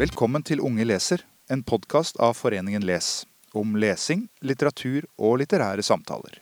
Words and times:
Velkommen 0.00 0.42
til 0.42 0.62
Unge 0.64 0.84
leser, 0.86 1.22
en 1.52 1.62
podkast 1.62 2.16
av 2.16 2.34
Foreningen 2.38 2.82
Les. 2.88 3.26
Om 3.52 3.76
lesing, 3.76 4.28
litteratur 4.40 5.04
og 5.18 5.38
litterære 5.42 5.84
samtaler. 5.84 6.40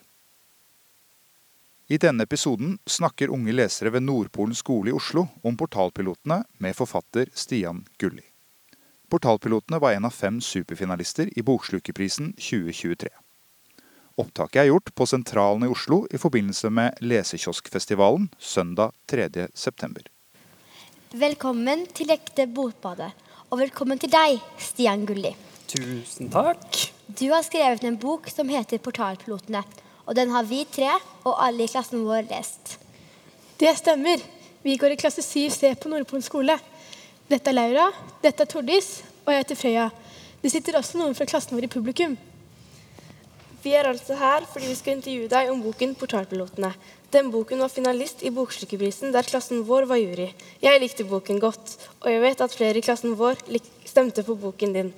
I 1.88 1.96
denne 1.98 2.24
episoden 2.28 2.78
snakker 2.86 3.32
unge 3.32 3.52
lesere 3.52 3.90
ved 3.94 4.04
Nordpolen 4.04 4.54
skole 4.54 4.92
i 4.92 4.96
Oslo 4.96 5.26
om 5.42 5.56
portalpilotene 5.56 6.42
med 6.60 6.76
forfatter 6.76 7.32
Stian 7.34 7.84
Gulli. 7.98 8.24
Portalpilotene 9.08 9.80
var 9.80 9.96
en 9.96 10.04
av 10.04 10.12
fem 10.12 10.40
superfinalister 10.40 11.32
i 11.32 11.42
Bokslukerprisen 11.42 12.34
2023. 12.36 13.08
Opptaket 14.18 14.64
er 14.64 14.72
gjort 14.72 14.90
på 14.98 15.06
Sentralen 15.06 15.62
i 15.62 15.70
Oslo 15.70 16.00
i 16.10 16.18
forbindelse 16.18 16.72
med 16.74 16.96
Lesekioskfestivalen 17.06 18.24
søndag 18.38 18.90
3. 19.06 19.46
september. 19.54 20.02
Velkommen 21.14 21.84
til 21.94 22.10
Ekte 22.10 22.48
Bokbadet, 22.50 23.12
og 23.46 23.60
velkommen 23.60 24.00
til 24.02 24.10
deg, 24.10 24.40
Stian 24.58 25.04
Gulli. 25.06 25.30
Tusen 25.70 26.32
takk. 26.34 26.80
Du 27.06 27.28
har 27.30 27.46
skrevet 27.46 27.86
en 27.86 27.98
bok 28.02 28.26
som 28.32 28.50
heter 28.50 28.82
Portalpilotene, 28.82 29.62
og 30.02 30.18
den 30.18 30.34
har 30.34 30.48
vi 30.50 30.64
tre 30.66 30.90
og 31.22 31.36
alle 31.38 31.68
i 31.68 31.70
klassen 31.70 32.02
vår 32.02 32.26
lest. 32.32 32.74
Det 33.62 33.70
stemmer. 33.78 34.24
Vi 34.66 34.74
går 34.82 34.96
i 34.96 34.98
klasse 34.98 35.22
7C 35.22 35.76
på 35.78 35.92
Nordpolen 35.92 36.26
skole. 36.26 36.58
Dette 37.30 37.52
er 37.52 37.54
Laura, 37.54 37.86
dette 38.24 38.42
er 38.42 38.50
Tordis, 38.50 38.96
og 39.22 39.30
jeg 39.30 39.44
heter 39.44 39.62
Frøya. 39.62 39.86
Det 40.42 40.50
sitter 40.50 40.80
også 40.80 40.98
noen 40.98 41.14
fra 41.14 41.28
klassen 41.30 41.54
vår 41.54 41.68
i 41.68 41.70
publikum. 41.70 42.18
Vi 43.62 43.72
er 43.74 43.88
altså 43.90 44.14
her 44.14 44.46
fordi 44.46 44.68
vi 44.70 44.76
skal 44.78 44.96
intervjue 44.96 45.30
deg 45.32 45.50
om 45.50 45.62
boken 45.62 45.96
'Portalpilotene'. 45.98 46.74
Den 47.12 47.30
boken 47.32 47.58
var 47.58 47.72
finalist 47.72 48.22
i 48.22 48.30
Bokslukerprisen, 48.30 49.12
der 49.12 49.24
klassen 49.24 49.64
vår 49.66 49.86
var 49.88 49.96
jury. 49.96 50.28
Jeg 50.62 50.80
likte 50.80 51.04
boken 51.08 51.40
godt, 51.40 51.78
og 52.00 52.12
jeg 52.12 52.20
vet 52.20 52.40
at 52.44 52.54
flere 52.54 52.76
i 52.78 52.84
klassen 52.84 53.16
vår 53.16 53.40
stemte 53.88 54.22
på 54.22 54.36
boken 54.36 54.74
din. 54.76 54.92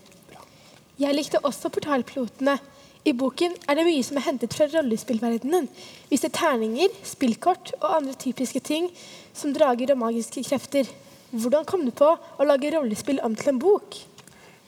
Jeg 0.98 1.14
likte 1.14 1.38
også 1.38 1.70
Portalpilotene. 1.70 2.58
I 3.05 3.12
boken 3.16 3.55
er 3.69 3.78
det 3.78 3.86
mye 3.86 4.03
som 4.05 4.19
er 4.19 4.27
hentet 4.27 4.53
fra 4.53 4.66
rollespillverdenen. 4.69 5.69
Vi 6.11 6.16
ser 6.20 6.28
terninger, 6.28 6.92
spillkort 7.06 7.72
og 7.81 7.97
andre 7.97 8.12
typiske 8.12 8.61
ting 8.61 8.91
som 9.33 9.55
drager 9.56 9.94
og 9.94 10.03
magiske 10.03 10.44
krefter. 10.44 10.91
Hvordan 11.31 11.64
kom 11.64 11.86
du 11.86 11.94
på 11.97 12.11
å 12.12 12.44
lage 12.44 12.75
rollespill 12.75 13.22
om 13.25 13.38
til 13.38 13.55
en 13.55 13.62
bok? 13.62 13.97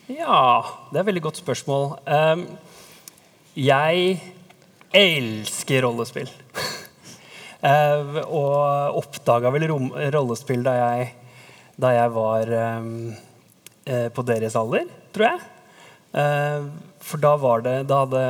Ja, 0.08 0.62
det 0.88 0.96
er 0.96 1.02
et 1.02 1.10
veldig 1.10 1.26
godt 1.26 1.42
spørsmål. 1.42 1.98
Um, 2.06 2.46
jeg 3.58 4.20
elsker 4.96 5.84
rollespill. 5.84 6.30
uh, 7.62 8.20
og 8.40 9.00
oppdaga 9.02 9.52
vel 9.54 9.68
rollespill 9.68 10.64
da 10.64 10.76
jeg, 10.78 11.10
da 11.80 11.92
jeg 11.96 12.14
var 12.14 12.54
um, 12.80 12.94
uh, 13.88 14.08
på 14.14 14.24
deres 14.28 14.56
alder, 14.58 14.88
tror 15.12 15.28
jeg. 15.30 15.44
Uh, 16.12 16.70
for 17.02 17.18
da 17.18 17.32
var, 17.40 17.64
det, 17.64 17.76
da, 17.90 18.04
hadde, 18.04 18.22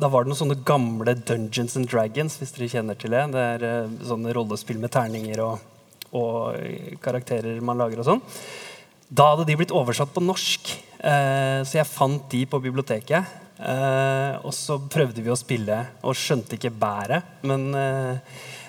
da 0.00 0.08
var 0.08 0.24
det 0.24 0.32
noen 0.32 0.38
sånne 0.38 0.62
gamle 0.66 1.12
Dungeons 1.18 1.76
and 1.76 1.90
Dragons, 1.90 2.38
hvis 2.40 2.54
dere 2.56 2.70
kjenner 2.72 2.96
til 2.98 3.12
det. 3.12 3.26
Det 3.34 3.42
er 3.56 3.90
sånne 4.08 4.32
rollespill 4.32 4.80
med 4.80 4.94
terninger 4.94 5.42
og, 5.44 5.60
og 6.16 6.96
karakterer 7.04 7.60
man 7.64 7.78
lager 7.82 8.00
og 8.00 8.08
sånn. 8.08 8.22
Da 9.12 9.32
hadde 9.34 9.44
de 9.50 9.58
blitt 9.60 9.74
oversatt 9.76 10.14
på 10.14 10.22
norsk, 10.24 10.72
så 11.02 11.74
jeg 11.74 11.88
fant 11.90 12.28
de 12.30 12.44
på 12.46 12.60
biblioteket. 12.62 13.38
Uh, 13.62 14.42
og 14.42 14.50
så 14.56 14.74
prøvde 14.90 15.22
vi 15.22 15.30
å 15.30 15.38
spille 15.38 15.76
og 16.02 16.18
skjønte 16.18 16.56
ikke 16.56 16.72
bæret. 16.74 17.42
Men, 17.46 17.68
uh, 17.76 18.18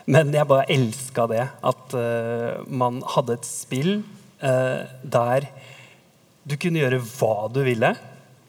men 0.06 0.34
jeg 0.36 0.50
bare 0.50 0.70
elska 0.74 1.26
det. 1.32 1.46
At 1.66 1.96
man 2.68 3.02
hadde 3.16 3.38
et 3.38 3.48
spill 3.48 3.94
der 4.44 5.46
du 6.44 6.58
kunne 6.60 6.82
gjøre 6.82 7.00
hva 7.00 7.48
du 7.48 7.62
ville. 7.64 7.94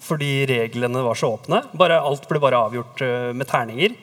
Fordi 0.02 0.30
reglene 0.50 1.04
var 1.06 1.14
så 1.14 1.30
åpne. 1.36 1.60
Bare, 1.78 2.00
alt 2.02 2.26
ble 2.26 2.40
bare 2.42 2.58
avgjort 2.66 3.04
med 3.38 3.46
terninger. 3.46 3.94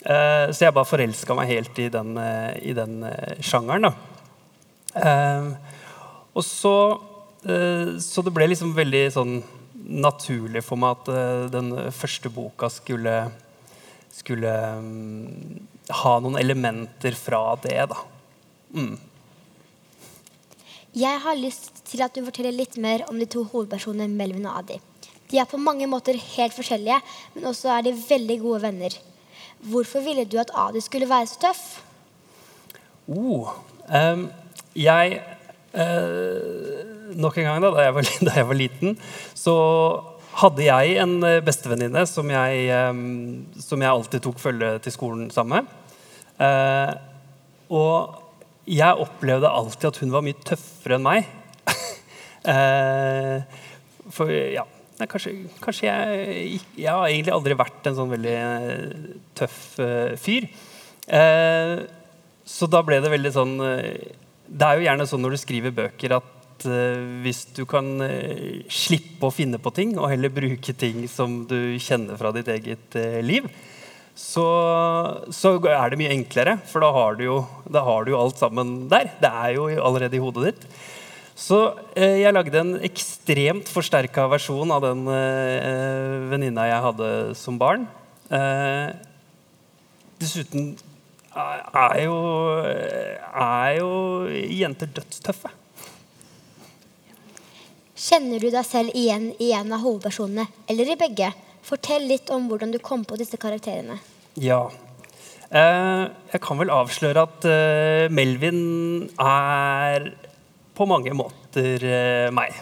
så 0.00 0.64
jeg 0.64 0.72
bare 0.72 0.88
forelska 0.88 1.36
meg 1.36 1.52
helt 1.52 1.82
i 1.84 1.90
den, 1.92 2.16
i 2.64 2.72
den 2.72 3.04
sjangeren. 3.44 3.92
og 6.32 6.42
så 6.48 6.74
Så 7.42 8.22
det 8.26 8.32
ble 8.34 8.48
liksom 8.50 8.72
veldig 8.74 9.02
sånn 9.14 9.34
naturlig 9.88 10.62
for 10.66 10.80
meg 10.80 10.96
at 10.98 11.10
uh, 11.12 11.44
den 11.52 11.72
første 11.94 12.30
boka 12.32 12.68
skulle, 12.72 13.14
skulle 14.12 14.52
um, 14.78 15.60
ha 16.02 16.14
noen 16.22 16.38
elementer 16.40 17.16
fra 17.16 17.56
det. 17.62 17.78
da. 17.90 18.02
Mm. 18.76 18.98
Jeg 20.98 21.20
har 21.24 21.38
lyst 21.38 21.82
til 21.88 22.02
at 22.04 22.14
du 22.16 22.24
forteller 22.26 22.56
litt 22.56 22.76
mer 22.80 23.06
om 23.08 23.18
de 23.20 23.28
to 23.28 23.44
hovedpersonene 23.48 24.12
Melvin 24.12 24.48
og 24.48 24.62
Adi. 24.62 24.78
De 25.28 25.40
er 25.40 25.48
på 25.48 25.60
mange 25.60 25.86
måter 25.88 26.16
helt 26.36 26.56
forskjellige, 26.56 26.98
men 27.34 27.48
også 27.50 27.70
er 27.72 27.84
de 27.84 27.96
veldig 27.96 28.38
gode 28.40 28.62
venner. 28.64 28.94
Hvorfor 29.68 30.04
ville 30.04 30.24
du 30.24 30.38
at 30.40 30.52
Adi 30.56 30.80
skulle 30.84 31.08
være 31.08 31.28
så 31.28 31.40
tøff? 31.48 31.64
Oh, 33.08 33.52
um, 33.88 34.28
jeg 34.76 35.20
uh, 35.72 36.97
nok 37.16 37.38
en 37.38 37.48
gang, 37.48 37.64
da, 37.64 37.72
da, 37.72 37.88
jeg 37.88 37.96
var, 37.96 38.12
da 38.28 38.36
jeg 38.40 38.48
var 38.50 38.58
liten, 38.58 38.96
så 39.38 39.56
hadde 40.38 40.64
jeg 40.66 40.96
en 41.02 41.18
eh, 41.26 41.40
bestevenninne 41.44 42.04
som, 42.06 42.30
som, 43.64 43.82
jeg 43.82 43.90
alltid 43.90 44.24
tok 44.24 44.40
følge 44.42 44.72
til 44.84 44.94
skolen 44.94 45.28
sammen 45.34 45.64
med. 45.64 45.76
Eh, 46.44 46.92
og 47.74 48.24
jeg 48.68 49.04
opplevde 49.04 49.50
alltid 49.50 49.90
at 49.90 50.00
hun 50.02 50.12
var 50.14 50.24
mye 50.24 50.38
tøffere 50.46 50.98
enn 50.98 51.06
meg. 51.06 51.28
eh, 52.54 53.58
for 54.14 54.30
ja, 54.30 54.64
kanskje, 55.08 55.34
kanskje 55.62 55.88
jeg, 55.88 56.62
jeg 56.76 56.92
har 56.92 57.06
egentlig 57.08 57.34
aldri 57.34 57.58
vært 57.58 57.90
en 57.90 57.98
sånn 57.98 58.12
veldig 58.14 58.36
eh, 58.38 59.12
tøff 59.38 59.60
fyr. 60.20 60.48
Eh, 61.08 61.76
så 62.48 62.68
da 62.70 62.80
ble 62.84 62.96
det 63.04 63.10
veldig 63.12 63.30
sånn 63.32 63.54
Det 63.60 64.64
er 64.64 64.78
jo 64.78 64.84
gjerne 64.86 65.04
sånn 65.08 65.20
når 65.20 65.34
du 65.34 65.40
skriver 65.40 65.74
bøker, 65.76 66.14
at 66.16 66.37
uh, 66.66 67.20
hvis 67.24 67.44
du 67.56 67.64
kan 67.68 67.86
uh, 68.02 68.62
slippe 68.72 69.28
å 69.28 69.34
finne 69.34 69.60
på 69.62 69.72
ting, 69.76 69.96
og 69.98 70.10
heller 70.12 70.32
bruke 70.32 70.74
ting 70.74 71.04
som 71.10 71.42
du 71.48 71.76
kjenner 71.82 72.18
fra 72.18 72.32
ditt 72.34 72.50
eget 72.52 72.96
uh, 72.98 73.18
liv, 73.24 73.46
så, 74.18 74.46
så, 75.30 75.54
er 75.70 75.92
det 75.92 75.98
mye 76.00 76.14
enklere. 76.14 76.56
For 76.66 76.82
da 76.82 76.90
har, 76.94 77.20
jo, 77.22 77.42
da 77.70 77.84
har, 77.86 78.02
du 78.02 78.14
jo, 78.14 78.18
alt 78.18 78.40
sammen 78.40 78.88
der. 78.90 79.12
Det 79.20 79.30
er 79.30 79.52
jo 79.54 79.68
allerede 79.78 80.18
i 80.18 80.22
hodet 80.22 80.48
ditt. 80.48 80.66
Så 81.38 81.60
jeg 81.94 82.34
lagde 82.34 82.58
en 82.58 82.72
ekstremt 82.82 83.68
forsterka 83.70 84.24
versjon 84.26 84.72
av 84.74 84.82
den 84.82 85.04
venninna 86.32 86.64
jeg 86.66 86.82
hadde 86.82 87.10
som 87.38 87.60
barn. 87.60 87.84
dessuten 90.18 90.72
er 91.30 92.02
jo, 92.02 92.18
er 92.66 93.78
jo 93.78 93.92
jenter 94.58 94.90
dødstøffe. 94.98 95.54
Kjenner 97.98 98.38
du 98.38 98.46
deg 98.54 98.62
selv 98.62 98.94
igjen 98.94 99.32
i 99.42 99.48
en 99.58 99.72
av 99.74 99.82
hovedpersonene, 99.82 100.44
eller 100.70 100.92
i 100.92 100.94
begge? 101.00 101.32
Fortell 101.66 102.04
litt 102.06 102.30
om 102.30 102.46
hvordan 102.46 102.70
du 102.70 102.78
kom 102.78 103.02
på 103.02 103.18
disse 103.18 103.34
karakterene. 103.40 103.96
Ja. 104.38 104.68
Eh, 105.50 106.04
jeg 106.30 106.40
kan 106.44 106.60
vel 106.60 106.70
avsløre 106.70 107.24
at 107.26 107.48
eh, 107.50 108.06
Melvin 108.14 109.08
er 109.18 110.12
på 110.78 110.86
mange 110.86 111.10
måter 111.18 111.82
eh, 111.82 112.30
meg. 112.30 112.54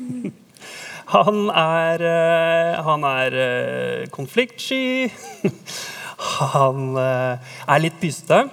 han 1.14 1.40
er, 1.54 2.06
han 2.90 3.06
er 3.06 3.38
konfliktsky. 4.10 5.12
han 6.56 6.98
er 6.98 7.86
litt 7.86 8.02
pysete 8.02 8.48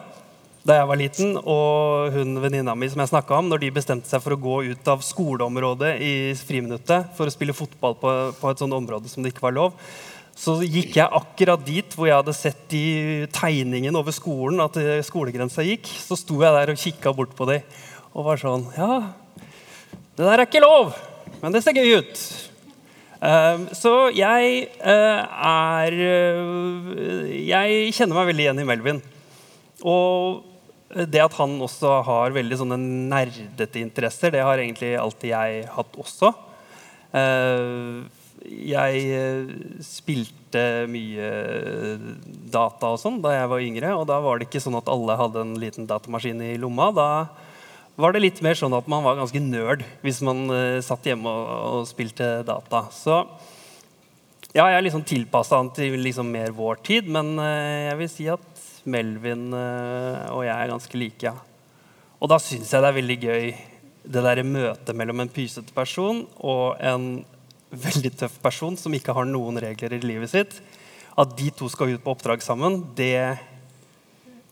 da 0.67 0.75
jeg 0.81 0.87
var 0.89 0.99
liten, 0.99 1.37
og 1.39 2.11
hun 2.11 2.41
venninna 2.43 2.73
mi 2.75 2.89
som 2.91 2.99
jeg 2.99 3.23
om, 3.31 3.47
når 3.47 3.61
de 3.61 3.71
bestemte 3.77 4.09
seg 4.09 4.19
for 4.19 4.35
å 4.35 4.41
gå 4.41 4.55
ut 4.73 4.89
av 4.91 5.03
skoleområdet 5.05 5.93
i 6.03 6.13
friminuttet 6.35 7.13
for 7.15 7.29
å 7.29 7.31
spille 7.31 7.55
fotball 7.55 7.95
på, 8.01 8.15
på 8.35 8.51
et 8.51 8.63
sånt 8.63 8.75
område 8.75 9.07
som 9.07 9.23
det 9.23 9.31
ikke 9.31 9.45
var 9.45 9.55
lov, 9.55 9.77
så 10.37 10.57
gikk 10.61 10.99
jeg 10.99 11.17
akkurat 11.17 11.63
dit 11.65 11.95
hvor 11.95 12.09
jeg 12.09 12.19
hadde 12.19 12.35
sett 12.35 12.75
i 12.75 12.87
tegningen 13.33 13.95
over 13.97 14.13
skolen 14.13 14.59
at 14.61 14.75
skolegrensa 15.07 15.63
gikk. 15.65 15.87
Så 15.87 16.19
sto 16.19 16.35
jeg 16.43 16.53
der 16.53 16.73
og 16.73 16.81
kikka 16.81 17.15
bort 17.15 17.31
på 17.37 17.47
dem 17.49 17.63
og 18.13 18.27
var 18.27 18.41
sånn 18.41 18.67
Ja, 18.75 18.99
det 20.17 20.27
der 20.27 20.35
er 20.35 20.45
ikke 20.45 20.61
lov, 20.61 20.91
men 21.41 21.55
det 21.55 21.63
ser 21.63 21.77
gøy 21.77 22.01
ut. 22.01 22.21
Uh, 23.17 23.65
så 23.73 23.93
jeg 24.13 24.67
uh, 24.77 25.23
er 25.25 25.95
uh, 25.97 27.23
Jeg 27.33 27.95
kjenner 27.97 28.19
meg 28.19 28.27
veldig 28.29 28.45
igjen 28.45 28.61
i 28.61 28.67
Melvin. 28.67 29.01
Og 29.85 30.43
det 30.87 31.19
at 31.19 31.35
han 31.35 31.57
også 31.63 31.97
har 32.07 32.35
veldig 32.35 32.59
sånne 32.61 32.77
nerdete 33.11 33.81
interesser, 33.81 34.31
det 34.31 34.45
har 34.45 34.59
egentlig 34.61 34.93
alltid 34.99 35.33
jeg 35.33 35.65
hatt 35.73 35.97
også. 35.99 36.31
Uh, 37.11 38.07
jeg 38.47 38.99
eh, 39.17 39.47
spilte 39.83 40.61
mye 40.87 41.29
data 42.53 42.91
og 42.93 42.99
sånn 43.01 43.17
da 43.23 43.33
jeg 43.33 43.49
var 43.51 43.63
yngre. 43.65 43.89
Og 43.97 44.05
da 44.07 44.19
var 44.23 44.37
det 44.37 44.47
ikke 44.47 44.61
sånn 44.63 44.77
at 44.77 44.87
alle 44.93 45.17
hadde 45.19 45.41
en 45.43 45.55
liten 45.59 45.87
datamaskin 45.89 46.43
i 46.45 46.53
lomma. 46.61 46.91
Da 46.95 47.07
var 47.99 48.13
det 48.13 48.21
litt 48.21 48.39
mer 48.45 48.55
sånn 48.55 48.77
at 48.77 48.87
man 48.87 49.03
var 49.03 49.17
ganske 49.19 49.41
nerd 49.41 49.83
hvis 50.05 50.21
man 50.23 50.45
satt 50.85 51.09
hjemme 51.09 51.33
og, 51.33 51.89
spilte 51.89 52.45
data. 52.47 52.85
Så 52.93 53.17
ja, 54.55 54.63
jeg 54.63 54.77
er 54.77 54.85
liksom 54.85 55.03
tilpassa 55.07 55.59
han 55.59 55.71
til 55.75 55.97
liksom 56.01 56.29
mer 56.31 56.53
vår 56.55 56.79
tid, 56.87 57.09
men 57.11 57.35
uh, 57.39 57.87
jeg 57.89 57.97
vil 57.99 58.11
si 58.11 58.27
at 58.31 58.63
Melvin 58.87 59.49
uh, 59.51 60.31
og 60.31 60.45
jeg 60.47 60.55
er 60.55 60.71
ganske 60.71 60.99
like. 60.99 61.23
Ja. 61.27 61.35
Og 62.17 62.31
da 62.31 62.39
syns 62.41 62.71
jeg 62.71 62.83
det 62.83 62.91
er 62.91 62.99
veldig 63.01 63.17
gøy 63.23 63.49
det 64.07 64.23
der 64.23 64.43
møtet 64.47 64.95
mellom 64.95 65.19
en 65.19 65.31
pysete 65.31 65.73
person 65.75 66.23
og 66.39 66.79
en 66.79 67.25
veldig 67.67 68.13
tøff 68.15 68.37
person 68.39 68.77
som 68.79 68.93
ikke 68.95 69.15
har 69.15 69.27
noen 69.27 69.59
regler 69.61 69.97
i 69.97 70.03
livet 70.05 70.31
sitt. 70.31 70.55
At 71.17 71.33
de 71.37 71.49
to 71.51 71.67
skal 71.73 71.95
ut 71.95 72.03
på 72.03 72.13
oppdrag 72.13 72.43
sammen, 72.45 72.79
det 72.95 73.35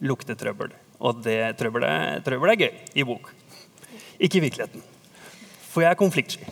lukter 0.03 0.35
trøbbel. 0.37 0.73
Og 0.99 1.21
det 1.23 1.55
trøbbelet, 1.59 2.23
trøbbel 2.25 2.51
er 2.51 2.61
gøy 2.65 2.71
i 2.97 3.07
bok. 3.07 3.31
Ikke 4.19 4.39
i 4.39 4.45
virkeligheten. 4.47 4.83
For 5.71 5.85
jeg 5.85 5.91
er 5.91 5.99
konfliktsky. 5.99 6.47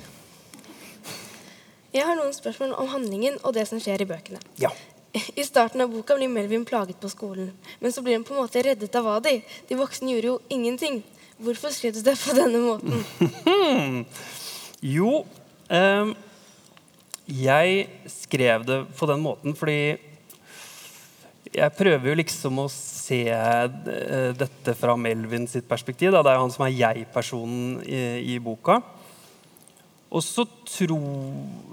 Jeg 1.93 2.07
har 2.07 2.17
noen 2.17 2.33
spørsmål 2.33 2.73
om 2.81 2.89
handlingen 2.89 3.37
og 3.43 3.53
det 3.53 3.67
som 3.69 3.81
skjer 3.81 4.01
i 4.01 4.09
bøkene. 4.09 4.41
Ja. 4.61 4.71
I 5.39 5.45
starten 5.45 5.83
av 5.83 5.91
boka 5.93 6.17
blir 6.17 6.31
Melvin 6.31 6.65
plaget 6.65 6.97
på 7.01 7.11
skolen, 7.11 7.51
men 7.79 7.93
så 7.93 8.01
blir 8.01 8.17
han 8.17 8.25
på 8.25 8.33
en 8.33 8.41
måte 8.41 8.63
reddet 8.65 8.95
av 8.97 9.11
Adi. 9.19 9.39
De 9.69 9.77
voksne 9.77 10.15
gjorde 10.15 10.31
jo 10.31 10.39
ingenting. 10.53 11.03
Hvorfor 11.43 11.73
skrev 11.75 11.93
du 11.93 12.01
det 12.05 12.15
på 12.21 12.33
denne 12.37 12.61
måten? 12.61 14.05
jo 14.95 15.23
um, 15.69 16.13
Jeg 17.25 17.87
skrev 18.11 18.65
det 18.67 18.79
på 18.97 19.09
den 19.09 19.23
måten 19.23 19.55
fordi 19.57 19.95
jeg 21.53 21.75
prøver 21.77 22.09
jo 22.09 22.17
liksom 22.17 22.63
å 22.63 22.69
se 22.71 23.27
eh, 23.29 24.31
dette 24.33 24.73
fra 24.77 24.95
Melvin 24.97 25.45
sitt 25.49 25.67
perspektiv. 25.69 26.09
Da. 26.13 26.23
Det 26.25 26.31
er 26.31 26.39
jo 26.39 26.45
han 26.47 26.53
som 26.53 26.65
er 26.65 26.73
jeg-personen 26.73 27.75
i, 27.85 27.99
i, 28.33 28.39
boka. 28.41 28.79
Og 30.13 30.21
så, 30.21 30.45
tro, 30.69 30.99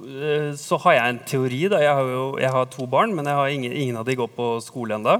eh, 0.08 0.52
så 0.56 0.78
har 0.86 0.96
jeg 0.96 1.12
en 1.12 1.20
teori. 1.28 1.60
Da. 1.68 1.82
Jeg 1.84 1.92
har, 1.92 2.08
jo, 2.08 2.24
jeg 2.40 2.54
har 2.54 2.70
to 2.72 2.86
barn, 2.88 3.12
men 3.16 3.28
ingen, 3.28 3.72
ingen, 3.72 3.98
av 4.00 4.08
de 4.08 4.16
går 4.16 4.30
på 4.32 4.54
skole 4.64 4.96
ennå. 4.96 5.18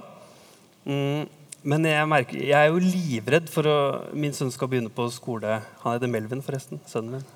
Mm, 0.89 1.27
men 1.69 1.85
jeg, 1.85 2.09
merker, 2.09 2.39
jeg, 2.41 2.57
er 2.57 2.71
jo 2.73 2.81
livredd 2.81 3.51
for 3.53 3.69
å 3.69 3.79
Min 4.17 4.33
sønn 4.33 4.53
skal 4.55 4.71
begynne 4.73 4.93
på 4.93 5.11
skole. 5.13 5.59
Han 5.83 5.99
heter 5.99 6.09
Melvin, 6.09 6.41
forresten. 6.41 6.81
Sønnen 6.89 7.19
min. 7.19 7.27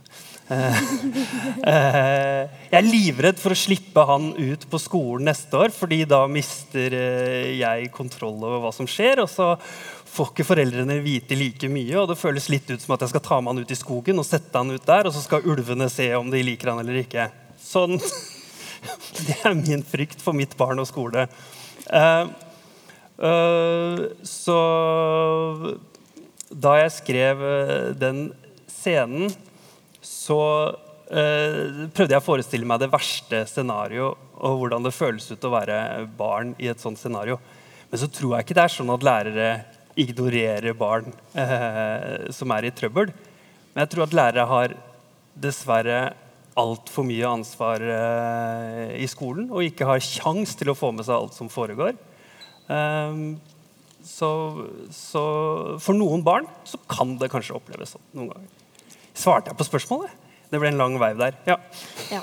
Eh, 0.48 0.80
eh, 1.72 2.40
jeg 2.70 2.78
er 2.80 2.88
livredd 2.88 3.40
for 3.40 3.52
å 3.52 3.58
slippe 3.58 4.06
han 4.08 4.32
ut 4.40 4.64
på 4.70 4.80
skolen 4.80 5.28
neste 5.28 5.66
år, 5.66 5.76
fordi 5.76 6.06
da 6.08 6.22
mister 6.32 6.96
jeg 7.52 7.92
kontroll 7.92 8.40
over 8.40 8.64
hva 8.64 8.72
som 8.72 8.88
skjer. 8.88 9.20
Og 9.20 9.28
så 9.28 9.52
får 10.14 10.30
ikke 10.30 10.46
foreldrene 10.46 11.00
vite 11.02 11.36
like 11.38 11.68
mye, 11.70 11.96
og 11.98 12.08
det 12.10 12.18
føles 12.20 12.46
litt 12.52 12.68
ut 12.70 12.82
som 12.82 12.94
at 12.94 13.02
jeg 13.04 13.14
skal 13.14 13.24
ta 13.24 13.40
med 13.40 13.54
han 13.54 13.64
ut 13.64 13.74
i 13.74 13.78
skogen 13.78 14.20
og 14.22 14.28
sette 14.28 14.60
han 14.60 14.70
ut 14.70 14.86
der, 14.86 15.08
og 15.08 15.14
så 15.14 15.24
skal 15.24 15.46
ulvene 15.50 15.88
se 15.92 16.06
om 16.14 16.30
de 16.30 16.42
liker 16.46 16.70
han 16.70 16.82
eller 16.84 17.00
ikke. 17.02 17.28
Sånn. 17.60 17.98
Det 19.26 19.38
er 19.40 19.54
min 19.56 19.82
frykt 19.86 20.20
for 20.20 20.36
mitt 20.36 20.52
barn 20.60 20.82
og 20.82 20.84
skole. 20.90 21.22
så 24.28 24.56
da 26.50 26.72
jeg 26.82 26.92
skrev 26.92 27.44
den 27.96 28.26
scenen 28.68 29.32
så 30.04 30.40
uh, 30.68 31.88
prøvde 31.94 32.12
jeg 32.12 32.20
å 32.20 32.26
forestille 32.26 32.68
meg 32.68 32.82
det 32.82 32.90
verste 32.92 33.44
scenario 33.48 34.12
og 34.44 34.58
hvordan 34.60 34.84
det 34.84 34.94
føles 34.94 35.30
ut 35.30 35.46
å 35.48 35.54
være 35.54 35.78
barn 36.18 36.52
i 36.60 36.68
et 36.68 36.82
sånt 36.82 37.00
scenario. 37.00 37.38
Men 37.88 38.02
så 38.02 38.10
tror 38.10 38.34
jeg 38.34 38.46
ikke 38.46 38.56
det 38.58 38.66
er 38.66 38.74
sånn 38.74 38.92
at 38.92 39.06
lærere 39.06 39.48
ignorerer 40.00 40.74
barn 40.76 41.12
eh, 41.38 42.30
som 42.34 42.52
er 42.54 42.68
i 42.68 42.74
trøbbel. 42.74 43.12
Men 43.74 43.84
jeg 43.84 43.92
tror 43.94 44.06
at 44.06 44.16
lærere 44.16 44.46
har 44.50 44.76
dessverre 45.34 45.98
altfor 46.58 47.06
mye 47.06 47.26
ansvar 47.26 47.82
eh, 47.82 48.94
i 49.02 49.08
skolen 49.10 49.48
og 49.50 49.66
ikke 49.66 49.88
har 49.88 50.02
kjangs 50.02 50.54
til 50.58 50.70
å 50.70 50.78
få 50.78 50.92
med 50.94 51.06
seg 51.06 51.16
alt 51.16 51.36
som 51.36 51.50
foregår. 51.50 51.96
Eh, 52.70 53.18
så, 54.04 54.30
så, 54.92 55.24
for 55.80 55.96
noen 55.96 56.22
barn 56.24 56.46
så 56.68 56.78
kan 56.90 57.16
det 57.20 57.30
kanskje 57.32 57.56
oppleves 57.56 57.94
sånn 57.96 58.04
noen 58.12 58.34
ganger. 58.34 58.52
Svarte 59.14 59.52
jeg 59.52 59.58
på 59.58 59.66
spørsmålet? 59.70 60.22
Det 60.50 60.60
ble 60.60 60.70
en 60.70 60.78
lang 60.78 60.98
veiv 61.00 61.18
der. 61.18 61.38
Ja. 61.48 61.56
ja. 62.12 62.20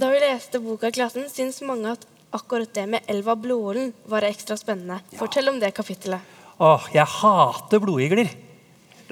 Da 0.00 0.08
vi 0.10 0.22
leste 0.22 0.58
boka 0.62 0.88
i 0.88 0.94
klassen, 0.94 1.28
syns 1.30 1.60
mange 1.66 1.92
at 1.92 2.06
akkurat 2.32 2.72
det 2.74 2.86
med 2.88 3.10
elva 3.12 3.36
Blåålen 3.36 3.92
var 4.08 4.24
ekstra 4.26 4.56
spennende. 4.56 5.02
Ja. 5.12 5.20
Fortell 5.20 5.52
om 5.52 5.60
det 5.60 5.74
kapittelet. 5.76 6.31
Åh, 6.62 6.84
jeg 6.94 7.08
hater 7.18 7.80
blodigler. 7.82 8.28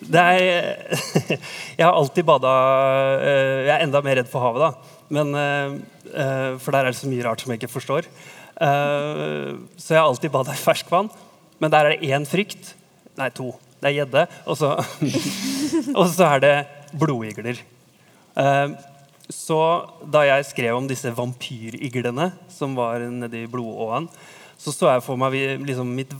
Er 0.00 0.38
Jeg 1.78 1.82
har 1.82 1.92
alltid 1.92 2.24
bada 2.24 2.50
eh, 3.20 3.56
Jeg 3.66 3.72
er 3.74 3.82
enda 3.84 4.00
mer 4.04 4.20
redd 4.20 4.30
for 4.30 4.44
havet, 4.44 4.62
da. 4.62 4.98
Men, 5.10 5.32
eh, 5.34 5.74
eh, 6.14 6.52
for 6.62 6.72
der 6.72 6.86
er 6.86 6.94
det 6.94 7.00
så 7.00 7.10
mye 7.10 7.24
rart 7.26 7.42
som 7.42 7.50
jeg 7.50 7.60
ikke 7.60 7.72
forstår. 7.72 8.06
Så 8.60 9.94
jeg 9.94 9.96
har 9.96 10.06
alltid 10.06 10.32
bada 10.32 10.52
i 10.52 10.60
ferskvann. 10.60 11.08
Men 11.60 11.72
der 11.72 11.88
er 11.88 11.94
det 11.96 12.10
én 12.12 12.26
frykt. 12.28 12.74
Nei, 13.18 13.30
to. 13.34 13.54
Det 13.80 13.88
er 13.88 13.96
gjedde. 13.98 14.26
Og, 14.44 14.60
og 15.98 16.06
så 16.12 16.26
er 16.28 16.42
det 16.44 16.56
blodigler. 17.00 17.62
Så 19.32 19.60
da 20.12 20.26
jeg 20.28 20.50
skrev 20.50 20.76
om 20.76 20.90
disse 20.90 21.10
vampyriglene 21.16 22.28
som 22.52 22.76
var 22.76 23.00
nedi 23.08 23.46
blodåen, 23.50 24.10
så 24.60 24.72
så 24.74 24.90
jeg 24.90 25.04
for 25.06 25.16
meg 25.16 25.32
liksom, 25.64 25.88
mitt, 25.96 26.10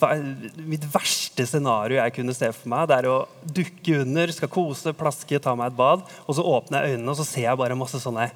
mitt, 0.65 0.85
verste 0.89 1.45
scenario 1.45 1.99
jeg 1.99 2.15
kunne 2.17 2.33
se 2.37 2.49
for 2.57 2.71
meg. 2.73 2.87
Det 2.89 2.97
er 2.97 3.09
å 3.11 3.19
dukke 3.45 3.99
under, 4.01 4.33
skal 4.33 4.49
kose, 4.53 4.95
plaske, 4.97 5.43
ta 5.45 5.53
meg 5.59 5.75
et 5.75 5.77
bad. 5.77 6.07
Og 6.25 6.39
så 6.39 6.47
åpner 6.49 6.87
jeg 6.87 6.97
øynene, 6.97 7.13
og 7.13 7.19
så 7.19 7.27
ser 7.29 7.51
jeg 7.51 7.61
bare 7.61 7.77
masse 7.77 8.01
sånne 8.01 8.31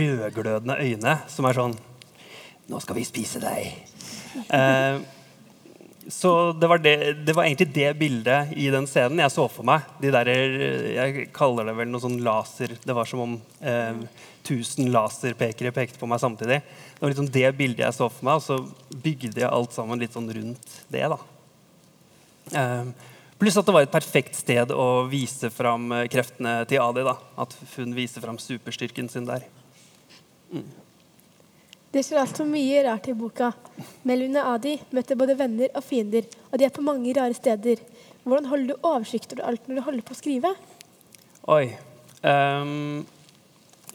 rødglødende 0.00 0.78
øyne 0.80 1.20
som 1.30 1.46
er 1.46 1.60
sånn 1.60 1.76
Nå 2.68 2.76
skal 2.84 2.98
vi 2.98 3.04
spise 3.08 3.40
deg. 3.40 3.78
Eh, 4.52 4.98
så 6.08 6.52
det 6.52 6.66
var, 6.66 6.78
det, 6.78 7.12
det 7.12 7.32
var, 7.36 7.44
egentlig 7.44 7.68
det 7.74 7.90
bildet 8.00 8.52
i 8.56 8.70
den 8.72 8.86
scenen 8.88 9.20
jeg 9.20 9.32
så 9.34 9.44
for 9.52 9.66
meg. 9.68 9.84
De 10.00 10.12
der, 10.12 10.30
jeg 10.94 11.26
kaller 11.36 11.68
det 11.68 11.74
vel 11.76 11.90
noe 11.92 12.00
sånn 12.00 12.16
laser 12.24 12.72
Det 12.80 12.96
var 12.96 13.08
som 13.08 13.24
om 13.26 13.34
eh, 13.60 14.00
tusen 14.46 14.88
laserpekere 14.94 15.74
pekte 15.76 16.00
på 16.00 16.08
meg 16.08 16.22
samtidig. 16.22 16.62
Det 16.64 17.04
var 17.04 17.12
liksom 17.12 17.28
det 17.34 17.52
bildet 17.58 17.84
jeg 17.84 17.98
så 17.98 18.08
for 18.08 18.24
meg, 18.24 18.40
og 18.40 18.46
så 18.46 18.96
bygde 19.04 19.42
jeg 19.42 19.52
alt 19.52 19.76
sammen 19.76 20.00
litt 20.00 20.16
sånn 20.16 20.32
rundt 20.32 20.80
det. 20.88 21.04
da. 21.12 21.20
Eh, 22.56 23.12
pluss 23.38 23.60
at 23.60 23.68
det 23.68 23.76
var 23.76 23.84
et 23.84 23.92
perfekt 23.92 24.40
sted 24.40 24.72
å 24.72 24.88
vise 25.12 25.52
fram 25.52 25.92
kreftene 26.08 26.62
til 26.72 26.80
Adi. 26.86 27.04
da. 27.04 27.18
At 27.36 27.52
hun 27.76 27.92
viser 27.98 28.24
fram 28.24 28.40
superstyrken 28.40 29.12
sin 29.12 29.28
der. 29.28 29.44
Mm. 30.54 30.64
Det 31.88 32.02
skjer 32.04 32.20
altså 32.20 32.44
mye 32.44 32.82
rart 32.84 33.06
i 33.08 33.14
boka. 33.16 33.48
Melvin 34.08 34.36
og 34.36 34.58
Adi 34.58 34.74
møter 34.92 35.16
både 35.16 35.38
venner 35.38 35.70
og 35.72 35.84
fiender, 35.86 36.26
og 36.50 36.60
de 36.60 36.66
er 36.66 36.72
på 36.74 36.84
mange 36.84 37.14
rare 37.16 37.32
steder. 37.36 37.80
Hvordan 38.28 38.48
holder 38.50 38.74
du 38.74 38.82
oversikt 38.84 39.32
over 39.32 39.46
alt 39.48 39.68
når 39.68 39.78
du 39.78 39.84
holder 39.86 40.04
på 40.04 40.12
å 40.12 40.18
skrive? 40.18 40.50
Oi. 41.48 41.70
Um, 42.20 43.06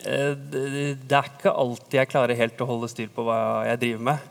det 0.02 1.14
er 1.14 1.30
ikke 1.30 1.54
alltid 1.54 2.00
jeg 2.00 2.10
klarer 2.10 2.40
helt 2.40 2.64
å 2.66 2.68
holde 2.72 2.90
styr 2.90 3.12
på 3.14 3.28
hva 3.28 3.38
jeg 3.68 3.84
driver 3.84 4.08
med. 4.10 4.26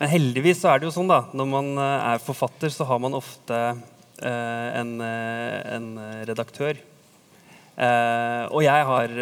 Men 0.00 0.12
heldigvis 0.16 0.64
så 0.64 0.72
er 0.72 0.82
det 0.82 0.88
jo 0.88 0.96
sånn 0.98 1.10
da, 1.10 1.20
når 1.38 1.48
man 1.50 1.70
eh, 1.82 2.10
er 2.12 2.20
forfatter, 2.22 2.70
så 2.70 2.86
har 2.86 3.00
man 3.02 3.14
ofte 3.18 3.56
uh, 3.78 4.68
en, 4.74 4.92
en, 5.02 5.88
redaktør. 6.26 6.82
Og 7.78 8.58
jeg 8.64 8.86
har 8.88 9.12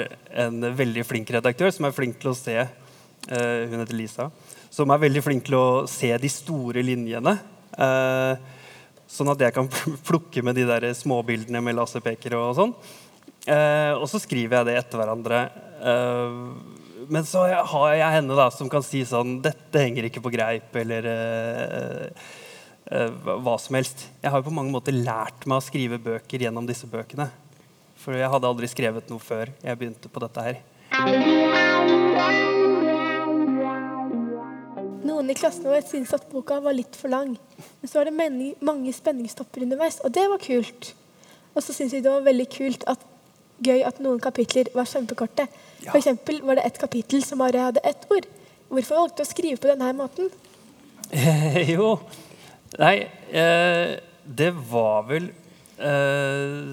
en 0.40 0.62
veldig 0.78 1.02
flink 1.04 1.28
redaktør 1.34 1.68
som 1.76 1.84
er 1.84 1.92
flink 1.92 2.16
til 2.22 2.30
å 2.30 2.38
se 2.38 2.54
hun 3.30 3.80
heter 3.80 3.96
Lisa. 3.96 4.28
Som 4.70 4.92
er 4.92 5.02
veldig 5.06 5.22
flink 5.24 5.46
til 5.46 5.56
å 5.58 5.68
se 5.90 6.10
de 6.20 6.30
store 6.30 6.82
linjene. 6.84 7.36
Uh, 7.76 8.36
sånn 9.10 9.30
at 9.32 9.42
jeg 9.46 9.54
kan 9.56 9.68
plukke 10.08 10.44
med 10.44 10.58
de 10.58 10.66
der 10.68 10.88
småbildene 10.96 11.62
med 11.64 11.78
laserpeker 11.78 12.36
og 12.38 12.54
sånn. 12.58 12.74
Uh, 13.46 13.94
og 13.98 14.08
så 14.10 14.20
skriver 14.22 14.60
jeg 14.60 14.68
det 14.70 14.80
etter 14.80 15.00
hverandre. 15.00 15.46
men 17.08 17.24
så 17.28 17.44
har 17.46 17.94
jeg 17.94 18.14
henne 18.16 18.36
da, 18.36 18.48
som 18.50 18.68
kan 18.72 18.82
si 18.82 19.04
sånn 19.06 19.36
Dette 19.44 19.82
henger 19.82 20.08
ikke 20.08 20.22
på 20.24 20.32
greip, 20.32 20.74
eller 20.74 21.06
hva 22.86 23.56
som 23.60 23.76
helst. 23.76 24.06
Jeg 24.22 24.30
har 24.30 24.40
jo 24.40 24.48
på 24.48 24.54
mange 24.56 24.72
måter 24.74 24.96
lært 24.96 25.46
meg 25.46 25.60
å 25.60 25.66
skrive 25.66 25.98
bøker 26.02 26.46
gjennom 26.46 26.66
disse 26.66 26.88
bøkene. 26.90 27.28
For 28.02 28.14
jeg 28.14 28.30
hadde 28.30 28.50
aldri 28.50 28.70
skrevet 28.70 29.10
noe 29.10 29.22
før 29.22 29.52
jeg 29.62 29.78
begynte 29.78 30.10
på 30.12 30.22
dette 30.22 30.48
her. 30.48 31.45
Noen 35.26 35.34
i 35.34 35.40
klassen 35.40 35.64
vår 35.66 35.82
syntes 35.82 36.14
at 36.14 36.26
boka 36.30 36.60
var 36.62 36.74
litt 36.76 36.94
for 36.94 37.10
lang. 37.10 37.32
Men 37.80 37.90
så 37.90 37.98
var 37.98 38.06
det 38.06 38.52
mange, 38.62 38.92
spenningstopper 38.94 39.64
underveis, 39.64 39.96
og 40.06 40.12
det 40.14 40.22
var 40.30 40.38
kult. 40.38 40.92
Og 41.50 41.64
så 41.64 41.74
syntes 41.74 41.96
vi 41.96 42.02
det 42.04 42.12
var 42.12 42.22
veldig 42.22 42.46
kult 42.54 42.86
at 42.86 43.02
gøy 43.66 43.82
at 43.88 43.98
noen 44.04 44.20
kapitler 44.22 44.70
var 44.76 44.86
kjempekorte. 44.86 45.48
Ja. 45.82 45.88
For 45.88 45.98
eksempel 45.98 46.38
var 46.46 46.60
det 46.60 46.68
et 46.68 46.78
kapittel 46.78 47.26
som 47.26 47.42
bare 47.42 47.64
hadde 47.64 47.82
ett 47.82 48.06
ord. 48.14 48.28
Hvorfor 48.70 49.00
valgte 49.00 49.18
du 49.18 49.26
å 49.26 49.32
skrive 49.32 49.58
på 49.58 49.72
denne 49.72 49.90
måten? 49.98 50.30
jo 51.74 51.96
Nei, 52.78 52.94
eh, 53.30 53.98
det 54.26 54.48
var 54.70 55.04
vel 55.06 55.28
eh, 55.78 56.72